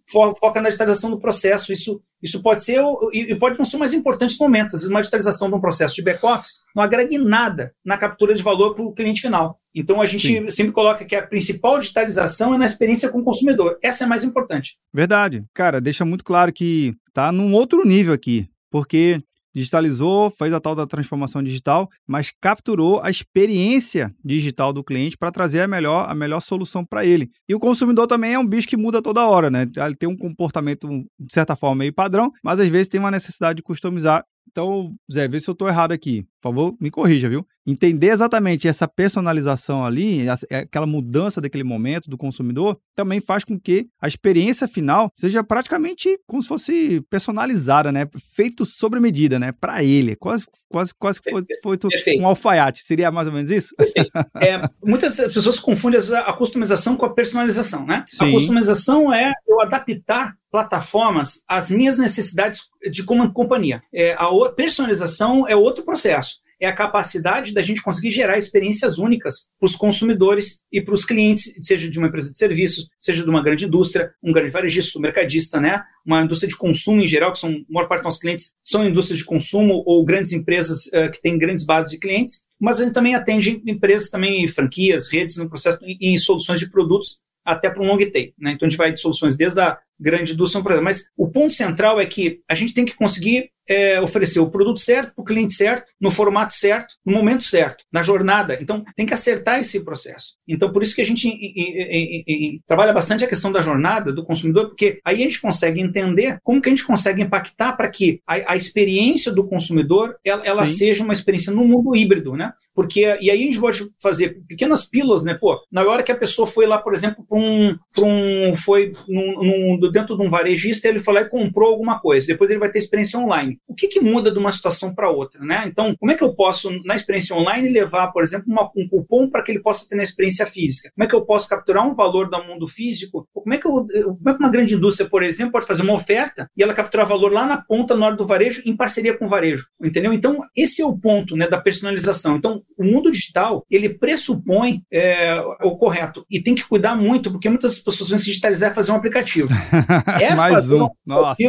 [0.09, 1.71] foca na digitalização do processo.
[1.71, 2.81] Isso, isso pode ser,
[3.13, 4.67] e pode não ser o mais importante no momento.
[4.67, 8.33] Às vezes, uma digitalização de um processo de back-office não agrega em nada na captura
[8.33, 9.59] de valor para o cliente final.
[9.75, 10.49] Então, a gente Sim.
[10.49, 13.77] sempre coloca que a principal digitalização é na experiência com o consumidor.
[13.83, 14.77] Essa é mais importante.
[14.93, 15.43] Verdade.
[15.53, 18.47] Cara, deixa muito claro que está num outro nível aqui.
[18.71, 19.21] Porque
[19.57, 25.31] digitalizou, fez a tal da transformação digital, mas capturou a experiência digital do cliente para
[25.31, 27.31] trazer a melhor, a melhor solução para ele.
[27.49, 29.65] E o consumidor também é um bicho que muda toda hora, né?
[29.75, 30.87] Ele tem um comportamento,
[31.19, 34.23] de certa forma, meio padrão, mas às vezes tem uma necessidade de customizar.
[34.49, 36.23] Então, Zé, vê se eu estou errado aqui.
[36.41, 37.45] Por favor, me corrija, viu?
[37.65, 43.59] Entender exatamente essa personalização ali, é, aquela mudança daquele momento do consumidor, também faz com
[43.59, 48.07] que a experiência final seja praticamente como se fosse personalizada, né?
[48.33, 49.51] Feito sobre medida, né?
[49.51, 50.15] Para ele.
[50.15, 51.77] Quase, quase, quase que foi, foi
[52.19, 52.83] um alfaiate.
[52.83, 53.75] Seria mais ou menos isso?
[54.39, 58.05] É, muitas pessoas confundem a customização com a personalização, né?
[58.07, 58.29] Sim.
[58.29, 63.81] A customização é eu adaptar plataformas às minhas necessidades de como companhia.
[63.93, 69.47] É, a personalização é outro processo é a capacidade da gente conseguir gerar experiências únicas
[69.59, 73.29] para os consumidores e para os clientes, seja de uma empresa de serviços, seja de
[73.29, 75.83] uma grande indústria, um grande varejista, um mercadista, né?
[76.05, 78.87] uma indústria de consumo em geral, que são a maior parte dos nossos clientes são
[78.87, 82.83] indústrias de consumo ou grandes empresas uh, que têm grandes bases de clientes, mas a
[82.83, 87.69] gente também atende empresas também, franquias, redes no processo e, e soluções de produtos até
[87.69, 88.33] para um long tail.
[88.37, 88.51] Né?
[88.51, 92.05] Então a gente vai de soluções desde a grande indústria, mas o ponto central é
[92.05, 95.91] que a gente tem que conseguir é, oferecer o produto certo para o cliente certo,
[95.99, 98.57] no formato certo, no momento certo, na jornada.
[98.61, 100.37] Então, tem que acertar esse processo.
[100.47, 104.13] Então, por isso que a gente e, e, e, trabalha bastante a questão da jornada
[104.13, 107.89] do consumidor, porque aí a gente consegue entender como que a gente consegue impactar para
[107.89, 112.53] que a, a, experiência do consumidor ela, ela seja uma experiência no mundo híbrido, né?
[112.77, 115.33] porque e aí a gente pode fazer pequenas pílulas, né?
[115.33, 119.79] Pô, na hora que a pessoa foi lá, por exemplo, para um, um foi num,
[119.79, 122.69] num, dentro de um varejista, ele foi lá e comprou alguma coisa, depois ele vai
[122.69, 123.59] ter experiência online.
[123.67, 125.63] O que, que muda de uma situação para outra, né?
[125.65, 129.29] Então, como é que eu posso, na experiência online, levar, por exemplo, uma, um cupom
[129.29, 130.91] para que ele possa ter na experiência física?
[130.95, 133.27] Como é que eu posso capturar um valor do mundo físico?
[133.33, 135.93] Como é que, eu, como é que uma grande indústria, por exemplo, pode fazer uma
[135.93, 139.25] oferta e ela capturar valor lá na ponta, na hora do varejo, em parceria com
[139.25, 139.67] o varejo?
[139.81, 140.13] Entendeu?
[140.13, 142.37] Então, esse é o ponto né, da personalização.
[142.37, 147.49] Então, o mundo digital, ele pressupõe é, o correto e tem que cuidar muito, porque
[147.49, 149.49] muitas pessoas pensam que digitalizar é fazer um aplicativo.
[150.21, 150.85] É Mais um.
[150.85, 151.43] um Nossa.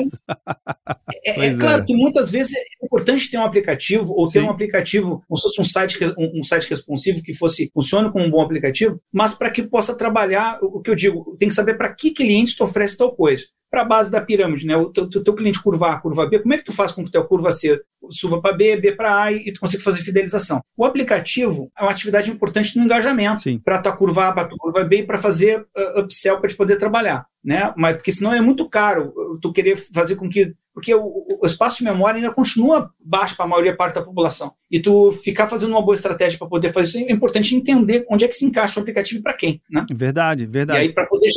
[1.25, 4.47] É, é claro que muitas vezes é importante ter um aplicativo ou ter Sim.
[4.47, 8.25] um aplicativo, como se fosse um site, um, um site responsivo que fosse funcione como
[8.25, 11.75] um bom aplicativo, mas para que possa trabalhar, o que eu digo, tem que saber
[11.75, 14.77] para que cliente tu oferece tal coisa para a base da pirâmide, né?
[14.77, 17.09] O teu, teu, cliente curva A, curva B, como é que tu faz com que
[17.09, 20.61] o teu curva C suba para B, B para A e, tu consiga fazer fidelização?
[20.77, 24.85] O aplicativo é uma atividade importante no engajamento para tua curva A, para tua curva
[24.85, 27.73] B e para fazer uh, upsell para te poder trabalhar, né?
[27.77, 31.79] Mas porque senão é muito caro tu querer fazer com que porque o, o, espaço
[31.79, 34.53] de memória ainda continua baixo para a maioria parte da população.
[34.71, 38.25] E tu ficar fazendo uma boa estratégia para poder fazer isso, é importante entender onde
[38.25, 39.61] é que se encaixa o aplicativo e para quem.
[39.71, 39.87] Né?
[39.91, 40.79] Verdade, verdade.
[40.79, 41.31] E aí, para poder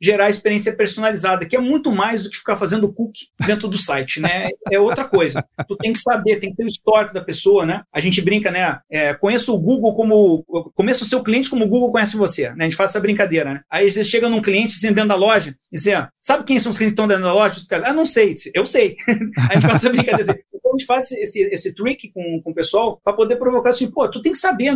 [0.00, 4.20] gerar experiência personalizada, que é muito mais do que ficar fazendo cookie dentro do site,
[4.20, 4.48] né?
[4.70, 5.44] É outra coisa.
[5.68, 7.82] tu tem que saber, tem que ter o histórico da pessoa, né?
[7.92, 8.78] A gente brinca, né?
[8.90, 10.44] É, conheça o Google como.
[10.74, 12.50] Conheça o seu cliente como o Google conhece você.
[12.50, 12.56] Né?
[12.60, 13.60] A gente faz essa brincadeira, né?
[13.70, 15.86] Aí você chega num cliente assim, dentro da loja e diz,
[16.20, 17.60] sabe quem são os clientes que estão dentro da loja?
[17.84, 18.34] ah, não sei.
[18.54, 18.96] Eu sei.
[19.50, 20.40] a gente faz essa brincadeira assim.
[20.76, 24.08] A gente faz esse, esse trick com, com o pessoal para poder provocar assim, pô,
[24.08, 24.74] tu tem que saber.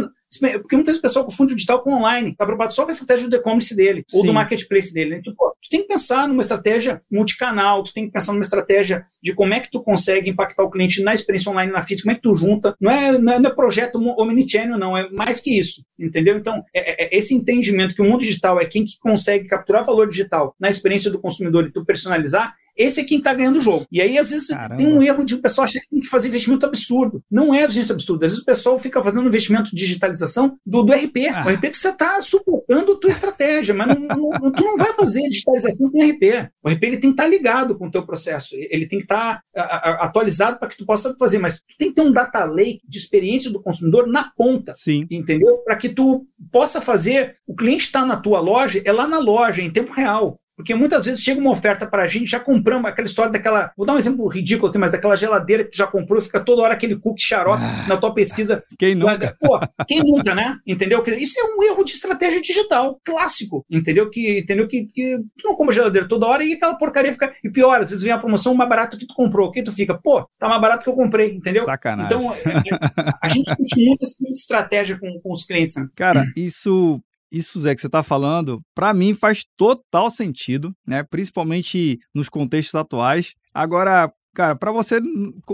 [0.61, 2.35] Porque muitas vezes o pessoal confunde o digital com online.
[2.37, 4.19] Tá preocupado só com a estratégia do e-commerce dele, Sim.
[4.19, 5.17] ou do marketplace dele.
[5.17, 5.23] Né?
[5.37, 9.35] Pô, tu tem que pensar numa estratégia multicanal, tu tem que pensar numa estratégia de
[9.35, 12.15] como é que tu consegue impactar o cliente na experiência online, na física, como é
[12.15, 12.75] que tu junta.
[12.81, 16.39] Não é, não é, não é projeto omnichannel, não, é mais que isso, entendeu?
[16.39, 19.85] Então, é, é, é esse entendimento que o mundo digital é quem que consegue capturar
[19.85, 23.63] valor digital na experiência do consumidor e tu personalizar, esse é quem está ganhando o
[23.63, 23.87] jogo.
[23.93, 24.77] E aí, às vezes, Caramba.
[24.77, 27.23] tem um erro de o pessoal achar que tem que fazer investimento absurdo.
[27.31, 28.25] Não é investimento absurdo.
[28.25, 31.29] Às vezes o pessoal fica fazendo investimento de digitalização do, do RP.
[31.31, 31.45] Ah.
[31.47, 34.95] O RP precisa estar tá suportando a tua estratégia, mas não, não, tu não vai
[34.95, 36.49] fazer digitalização com RP.
[36.65, 38.55] O RP ele tem que estar tá ligado com o teu processo.
[38.55, 41.39] Ele tem que estar tá, atualizado para que tu possa fazer.
[41.39, 44.73] Mas tu tem que ter um data lake de experiência do consumidor na ponta.
[44.75, 45.07] Sim.
[45.11, 45.59] Entendeu?
[45.59, 47.35] Para que tu possa fazer.
[47.47, 50.40] O cliente está na tua loja, é lá na loja, em tempo real.
[50.61, 53.73] Porque muitas vezes chega uma oferta para a gente, já compramos aquela história daquela.
[53.77, 56.63] Vou dar um exemplo ridículo aqui, mas daquela geladeira que tu já comprou, fica toda
[56.63, 58.63] hora aquele cookie xarope ah, na tua pesquisa.
[58.79, 59.35] Quem nunca?
[59.41, 60.59] Pô, quem nunca, né?
[60.67, 61.03] Entendeu?
[61.17, 63.65] Isso é um erro de estratégia digital, clássico.
[63.71, 64.11] Entendeu?
[64.11, 64.69] Que, entendeu?
[64.69, 67.33] Que, que tu não compra geladeira toda hora e aquela porcaria fica.
[67.43, 69.51] E pior, às vezes vem a promoção mais barato que tu comprou.
[69.51, 71.65] Que tu fica, pô, tá mais barato que eu comprei, entendeu?
[71.65, 72.19] Sacanagem.
[72.19, 75.75] Então, é, é, a gente discute muito essa estratégia com, com os clientes.
[75.77, 75.89] Né?
[75.95, 81.03] Cara, isso isso, Zé, que você está falando, para mim faz total sentido, né?
[81.03, 83.35] Principalmente nos contextos atuais.
[83.55, 85.01] Agora, cara, para você,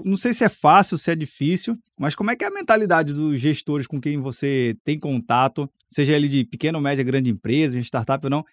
[0.05, 3.13] não sei se é fácil, se é difícil, mas como é que é a mentalidade
[3.13, 8.25] dos gestores com quem você tem contato, seja ele de pequena média, grande empresa, startup
[8.25, 8.45] ou não?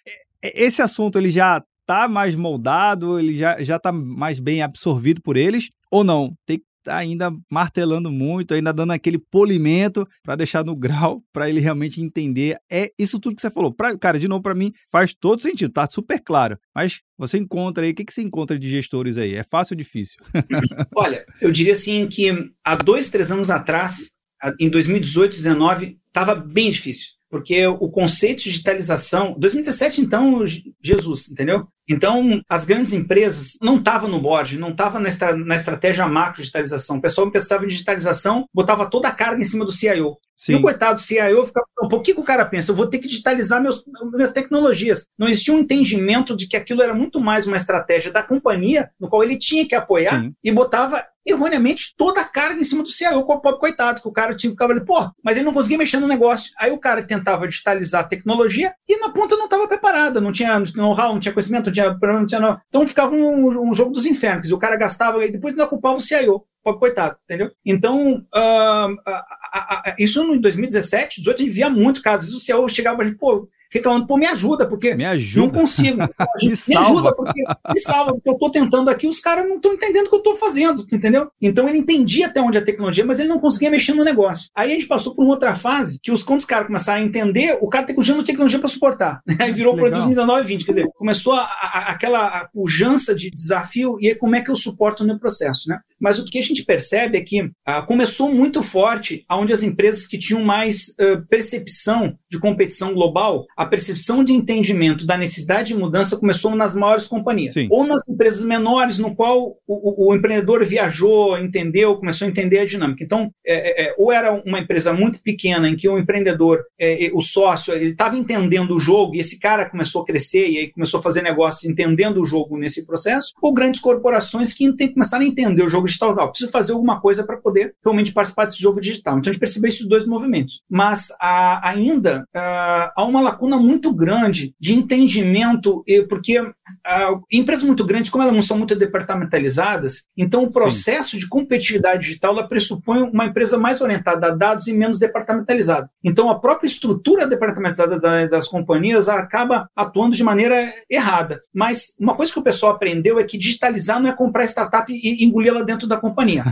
[0.41, 5.37] Esse assunto ele já está mais moldado, ele já já está mais bem absorvido por
[5.37, 6.33] eles ou não?
[6.45, 11.59] Tem, tá ainda martelando muito, ainda dando aquele polimento para deixar no grau, para ele
[11.59, 12.57] realmente entender.
[12.71, 13.73] É isso tudo que você falou.
[13.73, 16.57] Pra, cara, de novo, para mim faz todo sentido, tá super claro.
[16.73, 19.35] Mas você encontra aí, o que, que você encontra de gestores aí?
[19.35, 20.19] É fácil ou difícil?
[20.95, 22.29] Olha, eu diria assim que
[22.63, 24.11] há dois, três anos atrás,
[24.59, 30.45] em 2018, 2019, estava bem difícil porque o conceito de digitalização, 2017 então,
[30.83, 31.67] Jesus, entendeu?
[31.87, 36.41] Então, as grandes empresas não estavam no board, não estavam na, estra na, estratégia macro
[36.41, 36.97] digitalização.
[36.97, 40.17] O pessoal pensava em digitalização, botava toda a carga em cima do CIO.
[40.35, 40.53] Sim.
[40.53, 42.71] E o coitado do CIO ficava, por que, que o cara pensa?
[42.71, 45.07] Eu vou ter que digitalizar meus, minhas tecnologias.
[45.17, 49.09] Não existia um entendimento de que aquilo era muito mais uma estratégia da companhia, no
[49.09, 50.33] qual ele tinha que apoiar, Sim.
[50.43, 54.11] e botava erroneamente toda a carga em cima do CIO, o pobre coitado, que o
[54.11, 56.51] cara tinha ficava ali, pô, mas ele não conseguia mexer no negócio.
[56.59, 60.59] Aí o cara tentava digitalizar a tecnologia e na ponta não estava preparada, não tinha
[60.75, 62.57] know-how, não tinha conhecimento, tinha, não tinha não.
[62.69, 64.51] Então ficava um, um, jogo dos infernos.
[64.51, 66.45] O cara gastava e depois ainda culpava o CIO.
[66.63, 67.51] Pobre coitado, entendeu?
[67.65, 72.33] Então, uh, isso em 2017, 2018, a gente via muito casos.
[72.33, 75.45] O CIO chegava e pô, reclamando, pô, me ajuda, porque me ajuda.
[75.47, 75.97] não consigo.
[75.97, 79.73] me, me ajuda, porque me salva, porque eu estou tentando aqui, os caras não estão
[79.73, 81.29] entendendo o que eu estou fazendo, entendeu?
[81.41, 84.49] Então ele entendia até onde a tecnologia, mas ele não conseguia mexer no negócio.
[84.55, 87.05] Aí a gente passou por uma outra fase, que os, quando os caras começaram a
[87.05, 89.21] entender, o cara tem não tecnologia para suportar.
[89.39, 93.97] Aí virou para 2019 e 20, quer dizer, começou a, a, aquela pujança de desafio
[93.99, 95.79] e aí como é que eu suporto no processo, né?
[96.03, 100.05] Mas o que a gente percebe é que ah, começou muito forte onde as empresas
[100.05, 105.75] que tinham mais ah, percepção de competição global, a percepção de entendimento da necessidade de
[105.75, 107.53] mudança começou nas maiores companhias.
[107.53, 107.67] Sim.
[107.71, 112.59] Ou nas empresas menores, no qual o, o, o, empreendedor viajou, entendeu, começou a entender
[112.59, 113.03] a dinâmica.
[113.03, 117.11] Então, é, é, é ou era uma empresa muito pequena em que o empreendedor, é,
[117.13, 120.71] o sócio, ele estava entendendo o jogo e esse cara começou a crescer e aí
[120.71, 124.95] começou a fazer negócios entendendo o jogo nesse processo, ou grandes corporações que têm que
[124.95, 126.15] começar a entender o jogo digital.
[126.15, 129.17] Não, preciso fazer alguma coisa para poder realmente participar desse jogo digital.
[129.17, 130.61] Então, a gente percebeu esses dois movimentos.
[130.69, 136.37] Mas a, ainda a, há uma lacuna muito grande de entendimento, porque
[136.85, 141.17] a, empresas muito grandes, como elas não são muito departamentalizadas, então o processo Sim.
[141.17, 145.89] de competitividade digital ela pressupõe uma empresa mais orientada a dados e menos departamentalizada.
[146.03, 151.41] Então, a própria estrutura departamentalizada das, das companhias acaba atuando de maneira errada.
[151.53, 155.23] Mas uma coisa que o pessoal aprendeu é que digitalizar não é comprar startup e
[155.23, 156.43] engolir ela dentro da companhia.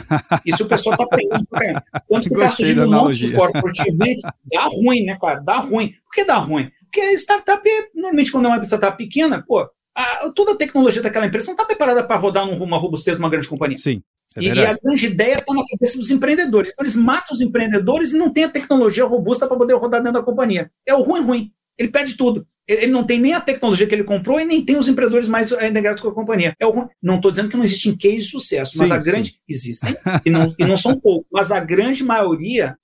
[0.46, 1.48] Isso o pessoal está aprendendo.
[2.08, 4.20] Quando está surgindo um monte de corporate event,
[4.52, 5.40] dá ruim, né, cara?
[5.40, 5.94] Dá ruim.
[6.06, 6.70] Por que dá ruim?
[6.84, 7.64] Porque a startup,
[7.96, 11.66] normalmente, quando é uma startup pequena, pô, a, toda a tecnologia daquela empresa não está
[11.66, 13.78] preparada para rodar numa robustez de uma grande companhia.
[13.78, 14.04] Sim.
[14.36, 16.72] É e, e, a grande ideia está na cabeça dos empreendedores.
[16.72, 20.20] Então, eles matam os empreendedores e não têm a tecnologia robusta para poder rodar dentro
[20.20, 20.72] da companhia.
[20.88, 21.52] É o ruim, ruim.
[21.78, 22.48] Ele perde tudo.
[22.68, 25.52] Ele não tem nem a tecnologia que ele comprou e nem tem os empreendedores mais
[25.52, 26.56] integrados com a companhia.
[26.60, 29.32] É o, não estou dizendo que não existem cases de sucesso, mas sim, a grande.
[29.32, 29.38] Sim.
[29.50, 29.96] Existem,
[30.26, 32.76] e não, e não são poucos, mas a grande maioria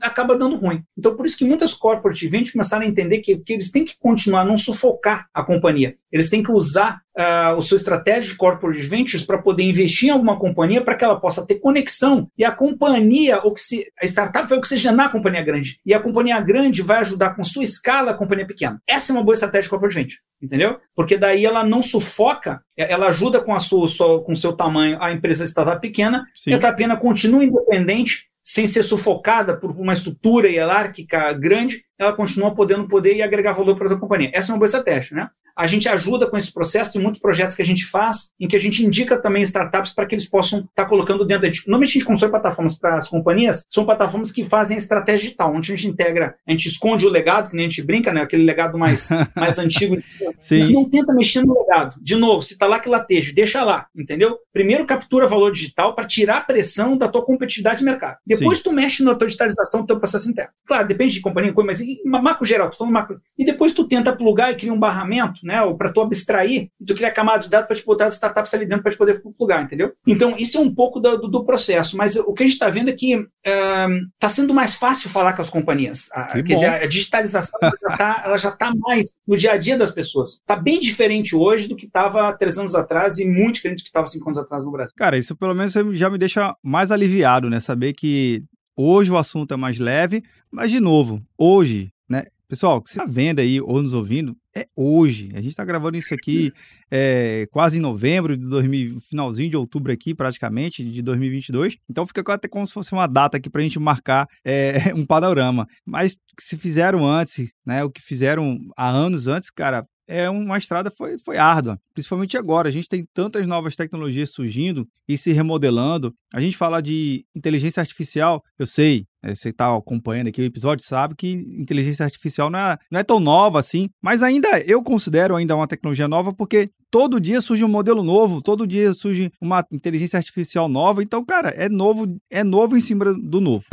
[0.00, 0.82] acaba dando ruim.
[0.98, 3.94] Então, por isso que muitas corporate ventures começaram a entender que, que eles têm que
[3.98, 5.96] continuar, não sufocar a companhia.
[6.10, 10.12] Eles têm que usar uh, o seu estratégia de corporate ventures para poder investir em
[10.12, 15.06] alguma companhia para que ela possa ter conexão e a companhia, a startup vai oxigenar
[15.06, 15.78] a companhia grande.
[15.84, 18.80] E a companhia grande vai ajudar com sua escala a companhia pequena.
[18.86, 20.80] Essa é uma boa estratégia de corporate venture, entendeu?
[20.94, 25.12] Porque daí ela não sufoca, ela ajuda com a sua, sua com seu tamanho a
[25.12, 26.50] empresa startup pequena, Sim.
[26.50, 32.12] e a startup pequena continua independente sem ser sufocada por uma estrutura hierárquica grande, ela
[32.12, 34.30] continua podendo poder e agregar valor para a companhia.
[34.32, 35.28] Essa é uma boa estratégia, né?
[35.56, 38.56] A gente ajuda com esse processo, tem muitos projetos que a gente faz, em que
[38.56, 41.66] a gente indica também startups para que eles possam estar tá colocando dentro da gente.
[41.66, 45.54] Normalmente a gente constrói plataformas para as companhias, são plataformas que fazem a estratégia digital,
[45.54, 48.20] onde a gente integra, a gente esconde o legado, que nem a gente brinca, né?
[48.20, 49.96] Aquele legado mais, mais antigo.
[50.38, 50.72] Sim.
[50.72, 51.96] Não tenta mexer no legado.
[52.02, 54.38] De novo, se está lá que lateja, deixa lá, entendeu?
[54.52, 58.18] Primeiro captura valor digital para tirar a pressão da tua competitividade de mercado.
[58.26, 58.64] Depois Sim.
[58.64, 60.50] tu mexe na tua digitalização do teu processo interno.
[60.66, 63.20] Claro, depende de companhia, mas em macro geral, tô falando macro.
[63.38, 65.62] E depois tu tenta plugar e cria um barramento, né?
[65.62, 68.66] Ou para tu abstrair, tu cria camadas de dados para te botar as startups ali
[68.66, 69.92] dentro para te poder plugar, entendeu?
[70.06, 72.68] Então, isso é um pouco do, do, do processo, mas o que a gente está
[72.68, 76.10] vendo é que está sendo mais fácil falar com as companhias.
[76.12, 76.36] A,
[76.82, 80.34] a digitalização ela já está tá mais no dia a dia das pessoas.
[80.34, 83.90] Está bem diferente hoje do que estava três anos atrás e muito diferente do que
[83.90, 84.94] estava cinco anos atrás no Brasil.
[84.96, 87.60] Cara, isso pelo menos já me deixa mais aliviado, né?
[87.60, 88.42] Saber que
[88.76, 92.24] hoje o assunto é mais leve, mas de novo, hoje, né?
[92.48, 95.30] Pessoal, que você está vendo aí ou nos ouvindo, é hoje.
[95.34, 96.52] A gente está gravando isso aqui
[96.90, 101.76] é, quase em novembro de 2000, finalzinho de outubro aqui, praticamente, de 2022.
[101.88, 105.04] Então fica até como se fosse uma data aqui para a gente marcar é, um
[105.04, 105.66] panorama.
[105.84, 107.84] Mas se fizeram antes, né?
[107.84, 112.68] O que fizeram há anos antes, cara, é uma estrada foi, foi árdua, principalmente agora.
[112.68, 116.14] A gente tem tantas novas tecnologias surgindo e se remodelando.
[116.32, 121.14] A gente fala de inteligência artificial, eu sei, você está acompanhando aqui o episódio, sabe
[121.14, 125.56] que inteligência artificial não é, não é tão nova assim, mas ainda eu considero ainda
[125.56, 130.16] uma tecnologia nova porque todo dia surge um modelo novo, todo dia surge uma inteligência
[130.16, 131.02] artificial nova.
[131.02, 133.66] Então, cara, é novo, é novo em cima do novo.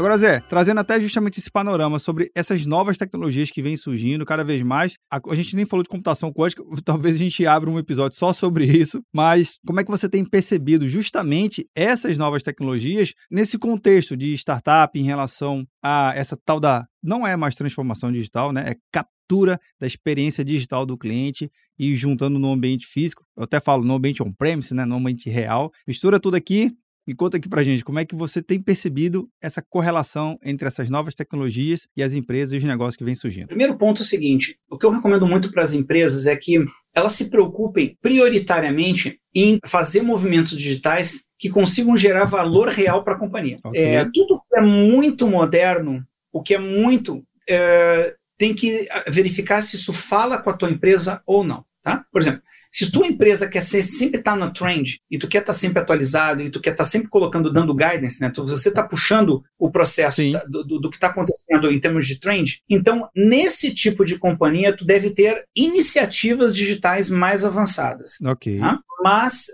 [0.00, 4.42] Agora, Zé, trazendo até justamente esse panorama sobre essas novas tecnologias que vêm surgindo cada
[4.42, 4.94] vez mais.
[5.12, 8.32] A, a, gente nem falou de computação quântica, talvez a gente abra um episódio só
[8.32, 14.16] sobre isso, mas como é que você tem percebido justamente essas novas tecnologias nesse contexto
[14.16, 16.86] de startup em relação a essa tal da.
[17.02, 18.70] Não é mais transformação digital, né?
[18.70, 23.22] É captura da experiência digital do cliente e juntando no ambiente físico.
[23.36, 24.86] Eu até falo no ambiente on-premise, né?
[24.86, 25.70] No ambiente real.
[25.86, 26.74] Mistura tudo aqui
[27.06, 30.88] me conta aqui pra gente, como é que você tem percebido essa correlação entre essas
[30.88, 33.48] novas tecnologias e as empresas e os negócios que vêm surgindo?
[33.48, 36.64] Primeiro ponto é o seguinte: o que eu recomendo muito para as empresas é que
[36.94, 43.18] elas se preocupem prioritariamente em fazer movimentos digitais que consigam gerar valor real para a
[43.18, 43.56] companhia.
[43.64, 43.82] Okay.
[43.82, 47.24] É, tudo que é muito moderno, o que é muito.
[47.48, 51.64] É, tem que verificar se isso fala com a tua empresa ou não.
[51.82, 52.04] Tá?
[52.12, 55.38] Por exemplo, Se tua empresa quer ser, sempre estar tá no trend, e tu quer
[55.38, 58.30] estar tá sempre atualizado, e tu quer estar tá sempre colocando, dando guidance, né?
[58.30, 62.18] Tu, você está puxando o processo da, do, do, que está acontecendo em termos de
[62.18, 62.60] trend.
[62.68, 68.12] Então, nesse tipo de companhia, tu deve ter iniciativas digitais mais avançadas.
[68.24, 68.58] Ok.
[68.58, 68.78] Tá?
[69.02, 69.46] Mas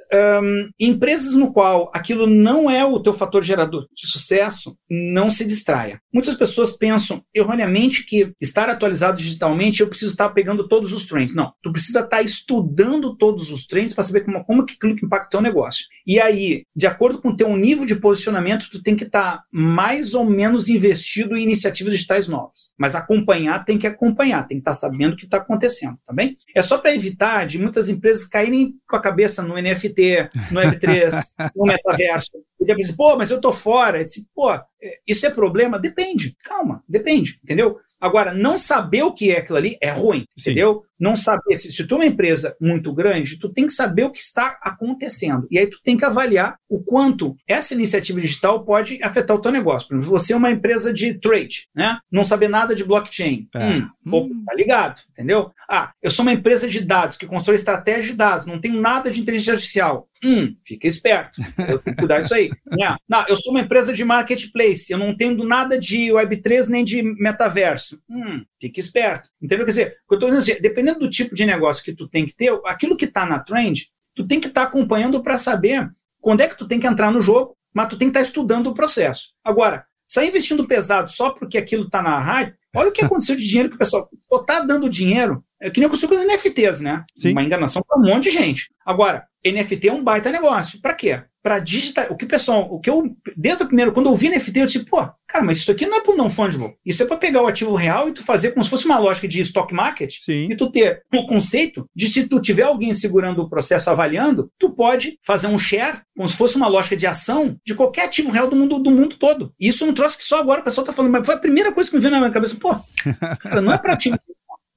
[0.43, 5.45] um, empresas no qual aquilo não é o teu fator gerador de sucesso, não se
[5.45, 6.01] distraia.
[6.13, 11.35] Muitas pessoas pensam erroneamente que estar atualizado digitalmente eu preciso estar pegando todos os trends.
[11.35, 15.27] Não, tu precisa estar estudando todos os trends para saber como, como que aquilo impacta
[15.27, 15.87] o teu negócio.
[16.07, 20.15] E aí, de acordo com o teu nível de posicionamento, tu tem que estar mais
[20.15, 22.73] ou menos investido em iniciativas digitais novas.
[22.79, 26.37] Mas acompanhar tem que acompanhar, tem que estar sabendo o que está acontecendo, tá bem?
[26.55, 31.13] É só para evitar de muitas empresas caírem com a cabeça no NFT, no Web3,
[31.55, 32.33] no metaverso.
[32.61, 33.99] E depois, pô, mas eu tô fora.
[33.99, 34.65] Eu disse, pô, é,
[35.07, 35.79] isso é problema?
[35.79, 36.37] Depende.
[36.43, 37.79] Calma, depende, entendeu?
[38.01, 40.51] Agora, não saber o que é aquilo ali é ruim, Sim.
[40.51, 40.83] entendeu?
[40.99, 44.13] Não saber, se, se tu é uma empresa muito grande, tu tem que saber o
[44.13, 45.47] que está acontecendo.
[45.51, 49.53] E aí tu tem que avaliar o quanto essa iniciativa digital pode afetar o teu
[49.53, 49.89] negócio.
[49.89, 51.99] Por exemplo, você é uma empresa de trade, né?
[52.11, 53.47] Não saber nada de blockchain.
[53.55, 53.59] É.
[53.59, 54.43] Hum, hum.
[54.45, 55.51] tá ligado, entendeu?
[55.69, 59.11] Ah, eu sou uma empresa de dados que constrói estratégia de dados, não tenho nada
[59.11, 60.09] de inteligência artificial.
[60.25, 61.41] Hum, fica esperto.
[61.59, 62.51] Eu tenho que cuidar disso aí.
[62.77, 62.95] Né?
[63.09, 67.03] Não, eu sou uma empresa de marketplace, eu não entendo nada de Web3 nem de
[67.03, 67.99] metaverso.
[68.09, 69.31] Hum, fica esperto.
[69.41, 69.65] Entendeu?
[69.65, 72.25] Quer dizer, eu estou dizendo assim, dependendo dependendo do tipo de negócio que tu tem
[72.25, 75.91] que ter, aquilo que está na trend, tu tem que estar tá acompanhando para saber
[76.21, 78.27] quando é que tu tem que entrar no jogo, mas tu tem que estar tá
[78.27, 79.35] estudando o processo.
[79.45, 83.47] Agora, sair investindo pesado só porque aquilo está na hype, olha o que aconteceu de
[83.47, 85.45] dinheiro que o pessoal está dando dinheiro.
[85.61, 87.03] É que nem aconteceu com os NFTs, né?
[87.15, 87.33] Sim.
[87.33, 88.71] Uma enganação para um monte de gente.
[88.85, 90.81] Agora, NFT é um baita negócio.
[90.83, 91.23] Para quê?
[91.47, 92.09] Para digitar.
[92.11, 94.85] O que pessoal, o que eu, desde o primeiro, quando eu vi NFT, eu disse,
[94.85, 94.97] pô,
[95.29, 96.75] cara, mas isso aqui não é para não fungible.
[96.85, 99.29] Isso é para pegar o ativo real e tu fazer como se fosse uma lógica
[99.29, 100.49] de stock market Sim.
[100.51, 104.51] e tu ter o um conceito de se tu tiver alguém segurando o processo, avaliando,
[104.59, 108.33] tu pode fazer um share, como se fosse uma lógica de ação de qualquer ativo
[108.33, 109.53] real do mundo, do mundo todo.
[109.61, 111.39] E isso é um troço que só agora o pessoal tá falando, mas foi a
[111.39, 112.75] primeira coisa que me veio na minha cabeça, pô,
[113.41, 114.19] cara, não é para ativo.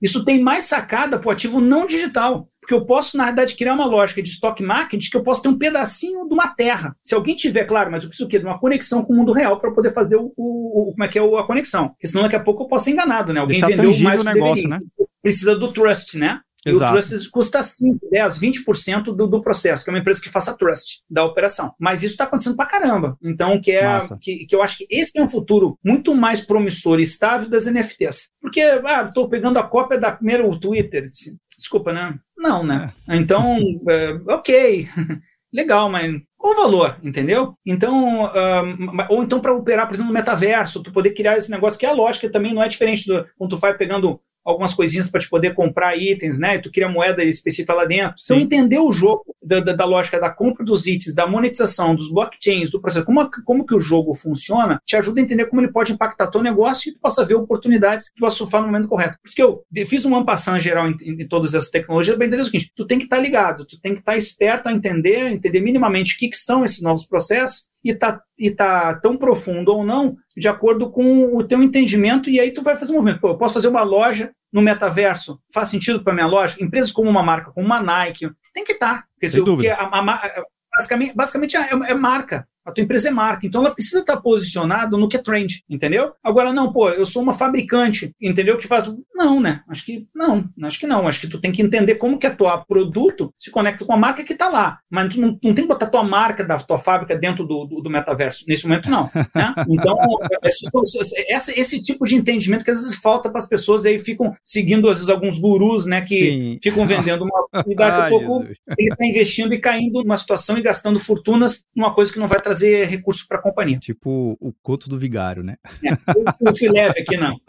[0.02, 2.50] Isso tem mais sacada para o ativo não digital.
[2.70, 5.50] Porque eu posso, na verdade, criar uma lógica de stock market que eu posso ter
[5.50, 6.96] um pedacinho de uma terra.
[7.04, 8.38] Se alguém tiver, claro, mas eu preciso o quê?
[8.38, 11.08] De uma conexão com o mundo real para poder fazer o, o, o, como é
[11.08, 11.90] que é a conexão.
[11.90, 13.40] Porque senão daqui a pouco eu posso ser enganado, né?
[13.40, 14.80] Alguém Deixar vendeu mais o negócio, né?
[15.22, 16.42] Precisa do trust, né?
[16.66, 16.96] Exato.
[16.96, 20.30] E o trust custa 5, 10, 20% do, do processo, que é uma empresa que
[20.30, 21.74] faça trust da operação.
[21.80, 23.18] Mas isso está acontecendo pra caramba.
[23.24, 27.00] Então, que é que, que, eu acho que esse é um futuro muito mais promissor
[27.00, 28.30] e estável das NFTs.
[28.42, 31.10] Porque, ah, estou pegando a cópia da primeira Twitter.
[31.58, 32.18] Desculpa, né?
[32.38, 32.94] Não, né?
[33.08, 33.16] É.
[33.16, 33.58] Então,
[33.90, 34.88] é, ok,
[35.52, 37.54] legal, mas qual o valor, entendeu?
[37.66, 41.78] Então, um, ou então para operar, por exemplo, no metaverso, tu poder criar esse negócio
[41.78, 45.08] que é a lógica também não é diferente do quando tu vai pegando algumas coisinhas
[45.08, 46.56] para te poder comprar itens, né?
[46.56, 48.18] E tu cria moeda específica lá dentro.
[48.18, 48.34] Sim.
[48.34, 52.12] Então, entender o jogo da, da, da, lógica da compra dos itens, da monetização, dos
[52.12, 55.72] blockchains, do processo, como, como que o jogo funciona, te ajuda a entender como ele
[55.72, 58.88] pode impactar teu negócio e tu possa ver oportunidades que tu vai surfar no momento
[58.88, 59.18] correto.
[59.22, 62.28] Por isso que eu fiz um ampassão geral em, em, em, todas essas tecnologias, bem
[62.28, 64.68] entender o seguinte, tu tem que estar tá ligado, tu tem que estar tá esperto
[64.68, 68.94] a entender, entender minimamente o que, que são esses novos processos, e tá, e tá
[68.96, 72.92] tão profundo ou não, de acordo com o teu entendimento, e aí tu vai fazer
[72.92, 73.22] um movimento.
[73.22, 76.58] Pô, eu posso fazer uma loja no metaverso, faz sentido para minha loja?
[76.60, 79.02] Empresas como uma marca, como uma Nike, tem que estar.
[79.02, 79.08] Tá,
[79.56, 80.44] porque, a, a, a,
[80.76, 82.48] basicamente, basicamente é, é marca.
[82.66, 86.14] A tua empresa é marca, então ela precisa estar posicionada no que é trend, entendeu?
[86.24, 88.58] Agora, não, pô, eu sou uma fabricante, entendeu?
[88.58, 88.94] Que faz.
[89.16, 89.62] Não, né?
[89.68, 91.08] Acho que não, acho que não.
[91.08, 93.98] Acho que tu tem que entender como que a tua produto se conecta com a
[93.98, 94.80] marca que está lá.
[94.90, 97.66] Mas tu não, não, tem que botar a tua marca da tua fábrica dentro do,
[97.66, 98.46] do, do metaverso.
[98.48, 99.10] Nesse momento, não.
[99.36, 99.54] Né?
[99.80, 99.96] Então,
[100.44, 104.90] esse, esse, tipo de entendimento que às vezes falta para as pessoas aí ficam seguindo,
[104.90, 106.02] às vezes, alguns gurus, né?
[106.02, 106.60] Que Sim.
[106.62, 107.64] ficam vendendo uma.
[107.66, 108.58] E daqui a pouco Jesus.
[108.78, 112.42] ele está investindo e caindo numa situação e gastando fortunas numa coisa que não vai
[112.42, 113.80] trazer trazer recurso para a companhia.
[113.80, 115.56] Tipo o coto do vigário, né?
[115.84, 115.98] É,
[116.42, 117.40] não se leve aqui, não.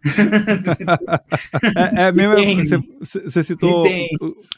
[1.96, 2.34] é, é mesmo,
[3.00, 3.84] você, você citou,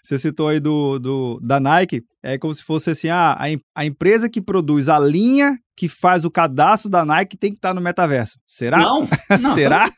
[0.02, 3.86] você citou aí do, do, da Nike, é como se fosse assim, ah, a, a
[3.86, 7.80] empresa que produz a linha que faz o cadastro da Nike tem que estar no
[7.80, 8.38] metaverso.
[8.46, 8.76] Será?
[8.76, 9.08] Não,
[9.40, 9.90] não será?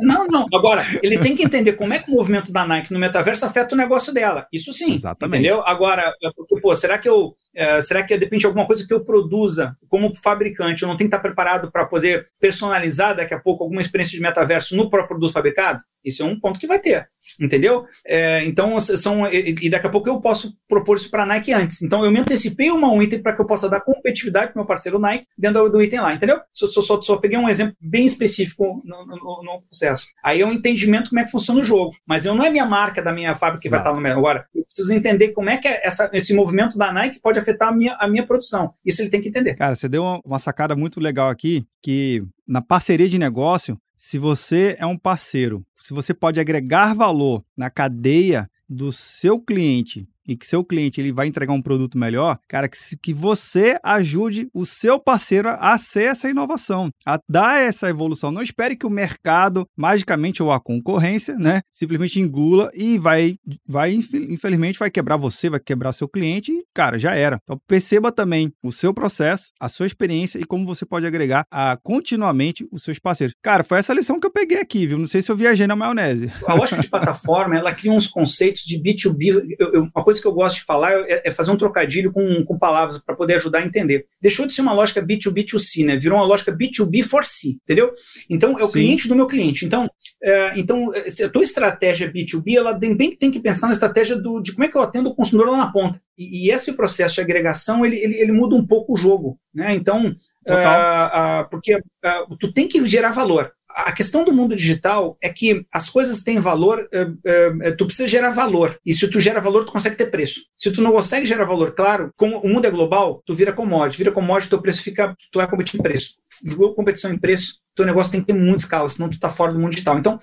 [0.00, 0.46] Não, não.
[0.54, 3.74] Agora, ele tem que entender como é que o movimento da Nike no metaverso afeta
[3.74, 4.46] o negócio dela.
[4.50, 4.94] Isso sim.
[4.94, 5.40] Exatamente.
[5.40, 5.62] Entendeu?
[5.66, 7.34] Agora, é porque, pô, será que eu.
[7.54, 10.82] É, será que depende de alguma coisa que eu produza como fabricante?
[10.82, 14.22] Eu não tenho que estar preparado para poder personalizar daqui a pouco alguma experiência de
[14.22, 15.82] metaverso no próprio produto fabricado?
[16.02, 17.10] Isso é um ponto que vai ter.
[17.40, 17.86] Entendeu?
[18.06, 19.26] É, então, são.
[19.26, 21.82] E, daqui a pouco eu posso propor isso para a Nike antes.
[21.82, 24.66] Então, eu me antecipei uma um item para que eu possa dar competitividade para meu
[24.66, 26.40] parceiro Nike dentro do, do, item lá, entendeu?
[26.52, 30.06] Só, só, só, peguei um exemplo bem específico no, no, no, processo.
[30.22, 31.92] Aí é um entendimento como é que funciona o jogo.
[32.06, 33.82] Mas eu não é minha marca da minha fábrica que Exato.
[33.82, 34.18] vai estar no meu.
[34.18, 37.68] Agora, eu preciso entender como é que é essa, esse movimento da Nike pode afetar
[37.68, 38.74] a minha, a minha produção.
[38.84, 39.54] Isso ele tem que entender.
[39.54, 44.18] Cara, você deu uma, uma sacada muito legal aqui, que na parceria de negócio, se
[44.18, 50.36] você é um parceiro, se você pode agregar valor na cadeia do seu cliente e
[50.36, 54.64] que seu cliente ele vai entregar um produto melhor, cara, que, que você ajude o
[54.64, 58.30] seu parceiro a ser essa inovação, a dar essa evolução.
[58.30, 63.92] Não espere que o mercado, magicamente, ou a concorrência, né, simplesmente engula e vai, vai
[63.92, 67.38] infelizmente, vai quebrar você, vai quebrar seu cliente e, cara, já era.
[67.42, 71.76] Então, perceba também o seu processo, a sua experiência e como você pode agregar a,
[71.82, 73.34] continuamente os seus parceiros.
[73.42, 74.98] Cara, foi essa lição que eu peguei aqui, viu?
[74.98, 76.30] Não sei se eu viajei na maionese.
[76.46, 79.56] A lógica de plataforma, ela cria uns conceitos de B2B.
[79.58, 82.12] Eu, eu, uma coisa coisa que eu gosto de falar é, é fazer um trocadilho
[82.12, 84.06] com, com palavras para poder ajudar a entender.
[84.20, 85.96] Deixou de ser uma lógica B2B2C, né?
[85.96, 87.92] Virou uma lógica B2B for C, entendeu?
[88.30, 88.72] Então, é o Sim.
[88.72, 89.64] cliente do meu cliente.
[89.64, 89.90] Então,
[90.22, 94.52] é, então a tua estratégia B2B, ela também tem que pensar na estratégia do, de
[94.52, 96.00] como é que eu atendo o consumidor lá na ponta.
[96.16, 99.74] E, e esse processo de agregação, ele, ele, ele muda um pouco o jogo, né?
[99.74, 105.28] Então, uh, porque uh, tu tem que gerar valor a questão do mundo digital é
[105.28, 108.78] que as coisas têm valor, uh, uh, tu precisa gerar valor.
[108.86, 110.42] E se tu gera valor, tu consegue ter preço.
[110.56, 113.98] Se tu não consegue gerar valor, claro, como o mundo é global, tu vira commodity.
[113.98, 116.14] Vira commodity, teu preço fica, tu vai competir em preço.
[116.44, 119.52] Virou competição em preço, teu negócio tem que ter muita escala, senão tu tá fora
[119.52, 119.98] do mundo digital.
[119.98, 120.20] Então,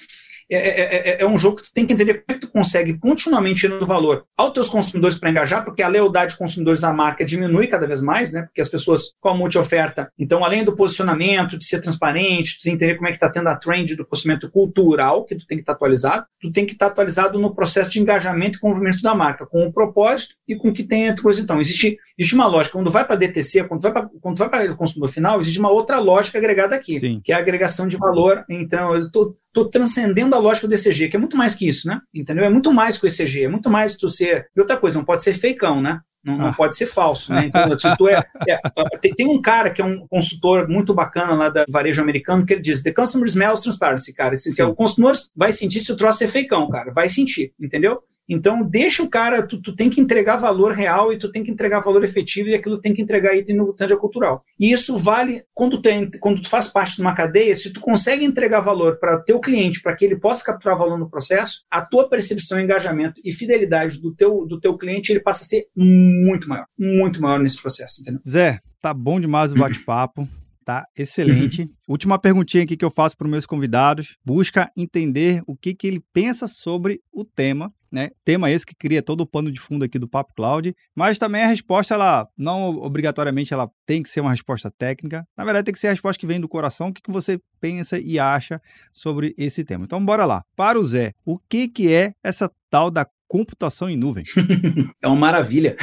[0.55, 2.51] é, é, é, é, um jogo que tu tem que entender como é que tu
[2.51, 6.91] consegue continuamente gerando valor aos teus consumidores para engajar, porque a lealdade de consumidores à
[6.91, 8.41] marca diminui cada vez mais, né?
[8.43, 10.11] Porque as pessoas com a multi-oferta.
[10.19, 13.29] Então, além do posicionamento, de ser transparente, tu tem que entender como é que está
[13.29, 16.65] tendo a trend do posicionamento cultural, que tu tem que estar tá atualizado, tu tem
[16.65, 20.35] que estar tá atualizado no processo de engajamento e cumprimento da marca, com o propósito
[20.45, 21.39] e com o que tem entre coisa.
[21.39, 22.77] Então, existe, existe uma lógica.
[22.77, 25.71] Quando vai para DTC, quando vai para quando vai para o consumidor final, existe uma
[25.71, 27.21] outra lógica agregada aqui, Sim.
[27.23, 28.43] que é a agregação de valor.
[28.49, 31.87] Então, eu estou tô transcendendo a lógica do ECG, que é muito mais que isso,
[31.87, 31.99] né?
[32.13, 32.43] Entendeu?
[32.45, 34.47] É muito mais que o ECG, é muito mais tu ser.
[34.55, 35.99] E outra coisa, não pode ser feicão, né?
[36.23, 36.53] Não, não ah.
[36.53, 37.45] pode ser falso, né?
[37.47, 38.59] Então, se tu é, é
[38.99, 42.53] tem, tem, um cara que é um consultor muito bacana lá da varejo americano que
[42.53, 44.35] ele diz: The customer smells transparency, cara.
[44.35, 46.91] Esse, que é, o consumidor vai sentir se o troço é feicão, cara.
[46.93, 48.03] Vai sentir, entendeu?
[48.29, 51.51] Então, deixa o cara, tu, tu, tem que entregar valor real e tu tem que
[51.51, 54.43] entregar valor efetivo e aquilo tem que entregar item no tanja cultural.
[54.59, 58.23] E isso vale quando, tem, quando tu faz parte de uma cadeia, se tu consegue
[58.23, 61.81] entregar valor para o teu cliente, para que ele possa capturar valor no processo, a
[61.81, 66.47] tua percepção, engajamento e fidelidade do teu, do teu cliente, ele passa a ser muito
[66.47, 68.21] maior, muito maior nesse processo, entendeu?
[68.27, 70.27] Zé, tá bom demais o bate-papo.
[70.63, 71.63] Tá excelente.
[71.63, 71.69] Uhum.
[71.89, 74.17] Última perguntinha aqui que eu faço para os meus convidados.
[74.23, 78.09] Busca entender o que, que ele pensa sobre o tema né?
[78.23, 81.43] Tema esse que cria todo o pano de fundo aqui do Papo Cloud, mas também
[81.43, 85.27] a resposta, ela não obrigatoriamente ela tem que ser uma resposta técnica.
[85.37, 87.39] Na verdade, tem que ser a resposta que vem do coração, o que, que você
[87.59, 88.61] pensa e acha
[88.93, 89.83] sobre esse tema.
[89.83, 90.43] Então, bora lá.
[90.55, 94.23] Para o Zé, o que, que é essa tal da computação em nuvem?
[95.01, 95.75] é uma maravilha.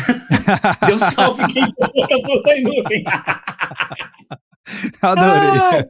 [0.86, 3.04] Deus salve quem computação em nuvem.
[5.02, 5.86] Adorei.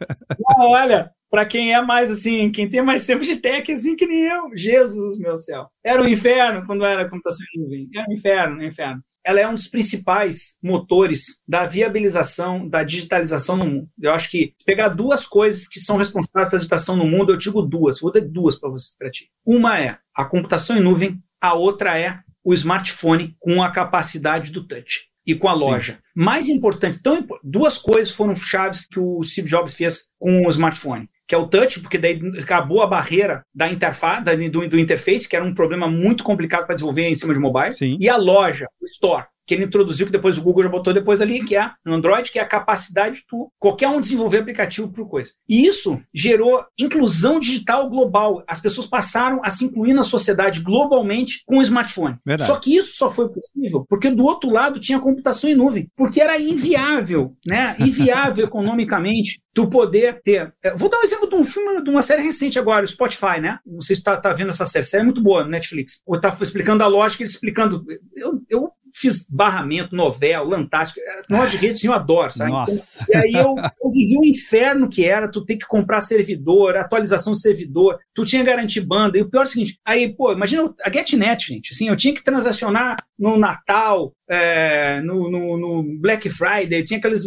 [0.47, 4.07] Ah, olha, para quem é mais assim, quem tem mais tempo de tech assim que
[4.07, 4.51] nem eu.
[4.57, 5.69] Jesus, meu céu.
[5.85, 7.89] Era um inferno quando era computação em nuvem.
[7.95, 9.03] Era um inferno, um inferno.
[9.25, 13.89] Ela é um dos principais motores da viabilização da digitalização no mundo.
[14.01, 17.61] Eu acho que pegar duas coisas que são responsáveis pela digitalização no mundo, eu digo
[17.61, 19.29] duas, vou dar duas para você para ti.
[19.45, 24.67] Uma é a computação em nuvem, a outra é o smartphone com a capacidade do
[24.67, 25.65] touch e com a Sim.
[25.65, 25.99] loja.
[26.17, 31.07] Mais importante, então, duas coisas foram chaves que o Steve Jobs fez com o smartphone
[31.29, 35.37] que é o touch, porque daí acabou a barreira da interface, do, do interface, que
[35.37, 37.99] era um problema muito complicado para desenvolver em cima de mobile, Sim.
[38.01, 41.21] e a loja, o store, que ele introduziu, que depois o Google já botou depois
[41.21, 44.93] ali, que é no Android, que é a capacidade de tu, qualquer um desenvolver aplicativo
[44.93, 45.33] para coisa.
[45.49, 48.45] E isso gerou inclusão digital global.
[48.47, 52.17] As pessoas passaram a se incluir na sociedade globalmente com o smartphone.
[52.25, 52.51] Verdade.
[52.51, 56.21] Só que isso só foi possível porque do outro lado tinha computação em nuvem, porque
[56.21, 57.75] era inviável, né?
[57.79, 60.53] Inviável economicamente tu poder ter.
[60.63, 63.41] É, vou dar um exemplo de um filme, de uma série recente agora, o Spotify,
[63.41, 63.59] né?
[63.67, 66.01] Não sei se tá, tá vendo essa série, série é muito boa no Netflix.
[66.07, 67.85] Ou tá explicando a lógica, ele explicando.
[68.15, 72.51] Eu, eu fiz barramento, novela, Lantástica, nós de rede eu adoro, sabe?
[72.51, 73.03] Então, Nossa.
[73.03, 76.77] Então, e aí eu, eu vivi o inferno que era, tu ter que comprar servidor,
[76.77, 80.33] atualização de servidor, tu tinha garantir banda, e o pior é o seguinte, aí, pô,
[80.33, 86.01] imagina a GetNet, gente, assim, eu tinha que transacionar no Natal, é, no, no, no,
[86.01, 87.25] Black Friday, tinha aqueles...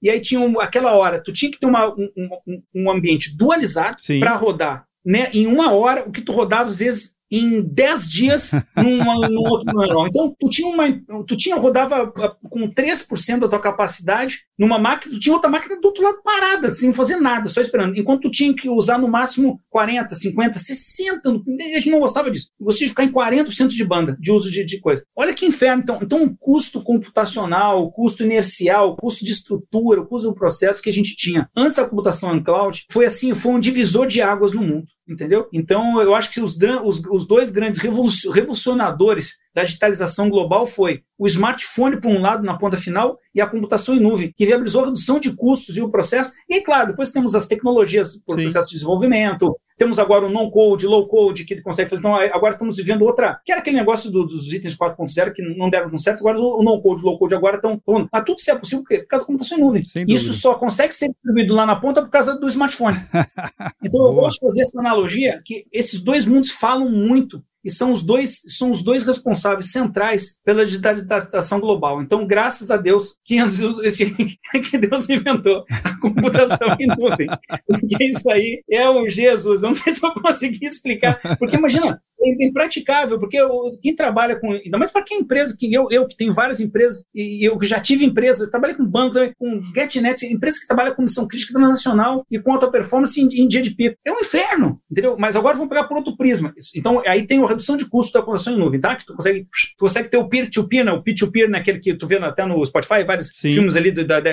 [0.00, 3.36] E aí tinha um, aquela hora, tu tinha que ter uma, um, um, um ambiente
[3.36, 8.08] dualizado para rodar né, em uma hora o que tu rodava às vezes em 10
[8.08, 10.06] dias numa, num outro neural.
[10.06, 10.84] Então, tu tinha uma.
[11.26, 15.80] Tu tinha, rodava ah, com 3% da tua capacidade numa máquina, tu tinha outra máquina
[15.80, 17.96] do outro lado parada, sem fazer nada, só esperando.
[17.96, 21.32] Enquanto tu tinha que usar no máximo 40, 50, 60, a
[21.78, 22.50] gente não gostava disso.
[22.58, 25.04] Eu gostava de ficar em 40% de banda, de uso de, de coisa.
[25.14, 25.82] Olha que inferno.
[25.82, 30.34] Então, então, o custo computacional, o custo inercial, o custo de estrutura, o custo do
[30.34, 34.06] processo que a gente tinha antes da computação em cloud foi assim, foi um divisor
[34.08, 35.48] de águas no mundo entendeu?
[35.52, 41.26] Então, eu acho que os, os, os dois grandes revolucionadores da digitalização global foi o
[41.26, 44.86] smartphone, por um lado, na ponta final, e a computação em nuvem, que viabilizou a
[44.86, 46.34] redução de custos e o processo.
[46.48, 48.44] E, claro, depois temos as tecnologias por Sim.
[48.44, 52.00] processo de desenvolvimento, temos agora o non-code, low-code, que ele consegue fazer.
[52.00, 53.40] Então, agora estamos vivendo outra.
[53.44, 56.20] Que era aquele negócio do, dos itens 4.0 que não deram certo.
[56.20, 57.80] Agora o non-code, low-code agora estão.
[58.12, 59.82] Mas tudo isso é possível por, por causa da computação em nuvem.
[60.08, 62.98] Isso só consegue ser distribuído lá na ponta por causa do smartphone.
[63.82, 67.92] então, eu gosto de fazer essa analogia que esses dois mundos falam muito e são
[67.92, 72.02] os dois são os dois responsáveis centrais pela digitalização global.
[72.02, 73.36] Então, graças a Deus que,
[74.70, 77.26] que Deus inventou a computação em nuvem.
[77.66, 79.62] Porque isso aí é o Jesus.
[79.62, 81.20] Eu não sei se eu consegui explicar.
[81.38, 84.52] Porque imagina, impraticável, porque eu, quem trabalha com.
[84.52, 87.58] Ainda mais para quem é empresa, que eu, eu que tenho várias empresas, e eu
[87.58, 91.26] que já tive empresa, eu trabalhei com banco, com GetNet, empresa que trabalha com missão
[91.28, 93.96] crítica internacional e com alta performance em, em, dia de pico.
[94.04, 95.16] É um inferno, entendeu?
[95.18, 96.52] Mas agora vamos pegar por outro prisma.
[96.74, 98.96] Então, aí tem a redução de custo da computação em nuvem, tá?
[98.96, 100.92] Que tu consegue, tu consegue ter o peer-to-peer, né?
[100.92, 103.54] O peer-to-peer, naquele que tu vê até no Spotify, vários Sim.
[103.54, 104.30] filmes ali do, da, do,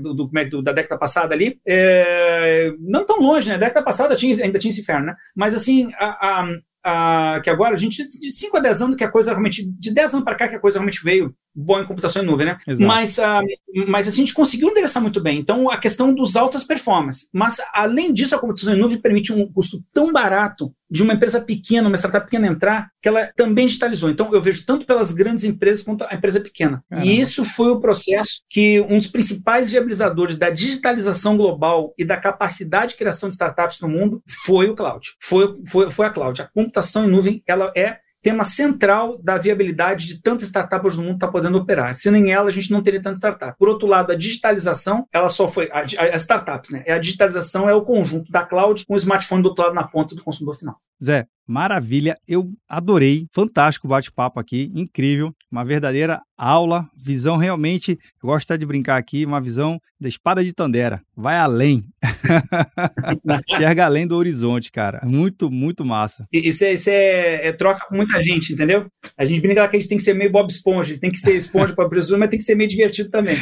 [0.00, 1.58] do, do, é do, da década passada ali.
[1.66, 3.58] É, não tão longe, né?
[3.58, 5.14] Da década passada tinha, ainda tinha esse inferno, né?
[5.36, 6.48] Mas assim, a, a
[6.84, 9.92] ah, que agora a gente, de 5 a 10 anos que a coisa realmente, de
[9.92, 12.58] 10 anos para cá que a coisa realmente veio boa em computação em nuvem, né?
[12.66, 12.86] Exato.
[12.86, 15.38] Mas, uh, mas assim, a gente conseguiu endereçar muito bem.
[15.38, 17.28] Então, a questão dos altas performances.
[17.32, 21.40] Mas, além disso, a computação em nuvem permite um custo tão barato de uma empresa
[21.40, 24.10] pequena, uma startup pequena entrar, que ela também digitalizou.
[24.10, 26.84] Então, eu vejo tanto pelas grandes empresas quanto a empresa pequena.
[26.88, 27.06] Caramba.
[27.06, 32.16] E isso foi o processo que um dos principais viabilizadores da digitalização global e da
[32.16, 35.14] capacidade de criação de startups no mundo foi o cloud.
[35.20, 36.42] Foi, foi, foi a cloud.
[36.42, 41.14] A computação em nuvem, ela é tema central da viabilidade de tantas startups no mundo
[41.14, 41.94] estar tá podendo operar.
[41.94, 43.58] Se nem ela, a gente não teria tanta startup.
[43.58, 45.68] Por outro lado, a digitalização, ela só foi.
[45.72, 46.84] A, a, a startups, né?
[46.88, 50.14] A digitalização é o conjunto da cloud com o smartphone do outro lado na ponta
[50.14, 50.76] do consumidor final.
[51.02, 52.16] Zé, maravilha.
[52.26, 53.26] Eu adorei.
[53.32, 54.70] Fantástico bate-papo aqui.
[54.74, 55.32] Incrível.
[55.50, 56.88] Uma verdadeira aula.
[56.96, 61.00] Visão realmente, eu gosto de brincar aqui, uma visão da espada de Tandera.
[61.16, 61.84] Vai além.
[63.48, 65.00] Enxerga além do horizonte, cara.
[65.04, 66.26] Muito, muito massa.
[66.32, 68.86] Isso, é, isso é, é, troca com muita gente, entendeu?
[69.16, 71.36] A gente brinca que a gente tem que ser meio Bob Esponja, tem que ser
[71.36, 73.36] esponja para presunir, mas tem que ser meio divertido também.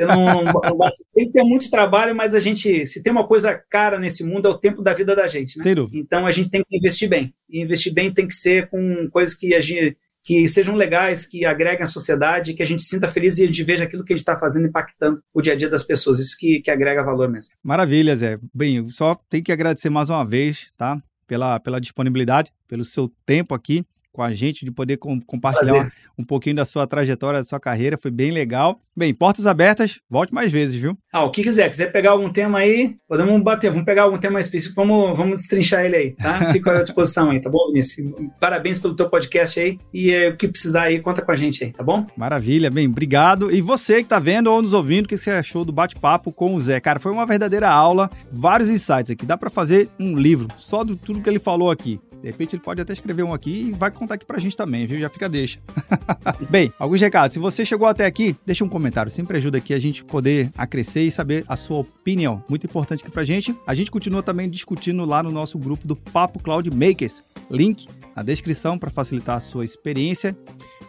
[0.00, 3.98] Não, não, tem que ter muito trabalho, mas a gente, se tem uma coisa cara
[3.98, 5.56] nesse mundo, é o tempo da vida da gente.
[5.56, 5.62] Né?
[5.62, 5.98] Sem dúvida.
[5.98, 7.32] Então a gente tem que investir bem.
[7.52, 11.82] Investir bem tem que ser com coisas que a gente que sejam legais, que agreguem
[11.82, 14.20] à sociedade, que a gente sinta feliz e a gente veja aquilo que a gente
[14.20, 16.20] está fazendo impactando o dia a dia das pessoas.
[16.20, 17.52] Isso que, que agrega valor mesmo.
[17.62, 18.38] Maravilha, Zé.
[18.54, 21.02] Bem, só tenho que agradecer mais uma vez, tá?
[21.26, 25.86] Pela, pela disponibilidade, pelo seu tempo aqui com a gente, de poder com, compartilhar
[26.18, 27.96] um, um pouquinho da sua trajetória, da sua carreira.
[27.96, 28.80] Foi bem legal.
[28.94, 30.96] Bem, portas abertas, volte mais vezes, viu?
[31.10, 31.70] Ah, o que quiser.
[31.70, 33.70] Quiser pegar algum tema aí, podemos bater.
[33.70, 36.44] Vamos pegar algum tema específico, vamos, vamos destrinchar ele aí, tá?
[36.52, 38.12] Fico à disposição aí, tá bom, Vinícius?
[38.38, 39.78] Parabéns pelo teu podcast aí.
[39.94, 42.06] E é, o que precisar aí, conta com a gente aí, tá bom?
[42.14, 43.50] Maravilha, bem, obrigado.
[43.50, 46.54] E você que tá vendo ou nos ouvindo, o que você achou do bate-papo com
[46.54, 46.78] o Zé?
[46.78, 49.24] Cara, foi uma verdadeira aula, vários insights aqui.
[49.24, 51.98] Dá para fazer um livro só de tudo que ele falou aqui.
[52.22, 54.86] De repente ele pode até escrever um aqui e vai contar aqui pra gente também,
[54.86, 55.00] viu?
[55.00, 55.58] Já fica deixa.
[56.48, 57.34] Bem, alguns recados.
[57.34, 59.10] Se você chegou até aqui, deixa um comentário.
[59.10, 62.42] Sempre ajuda aqui a gente poder a crescer e saber a sua opinião.
[62.48, 63.56] Muito importante aqui pra gente.
[63.66, 67.24] A gente continua também discutindo lá no nosso grupo do Papo Cloud Makers.
[67.50, 70.36] Link na descrição para facilitar a sua experiência.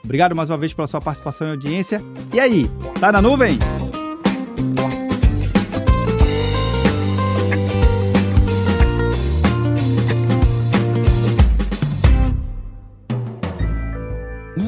[0.04, 2.02] Obrigado mais uma vez pela sua participação e audiência.
[2.34, 2.70] E aí,
[3.00, 3.58] tá na nuvem?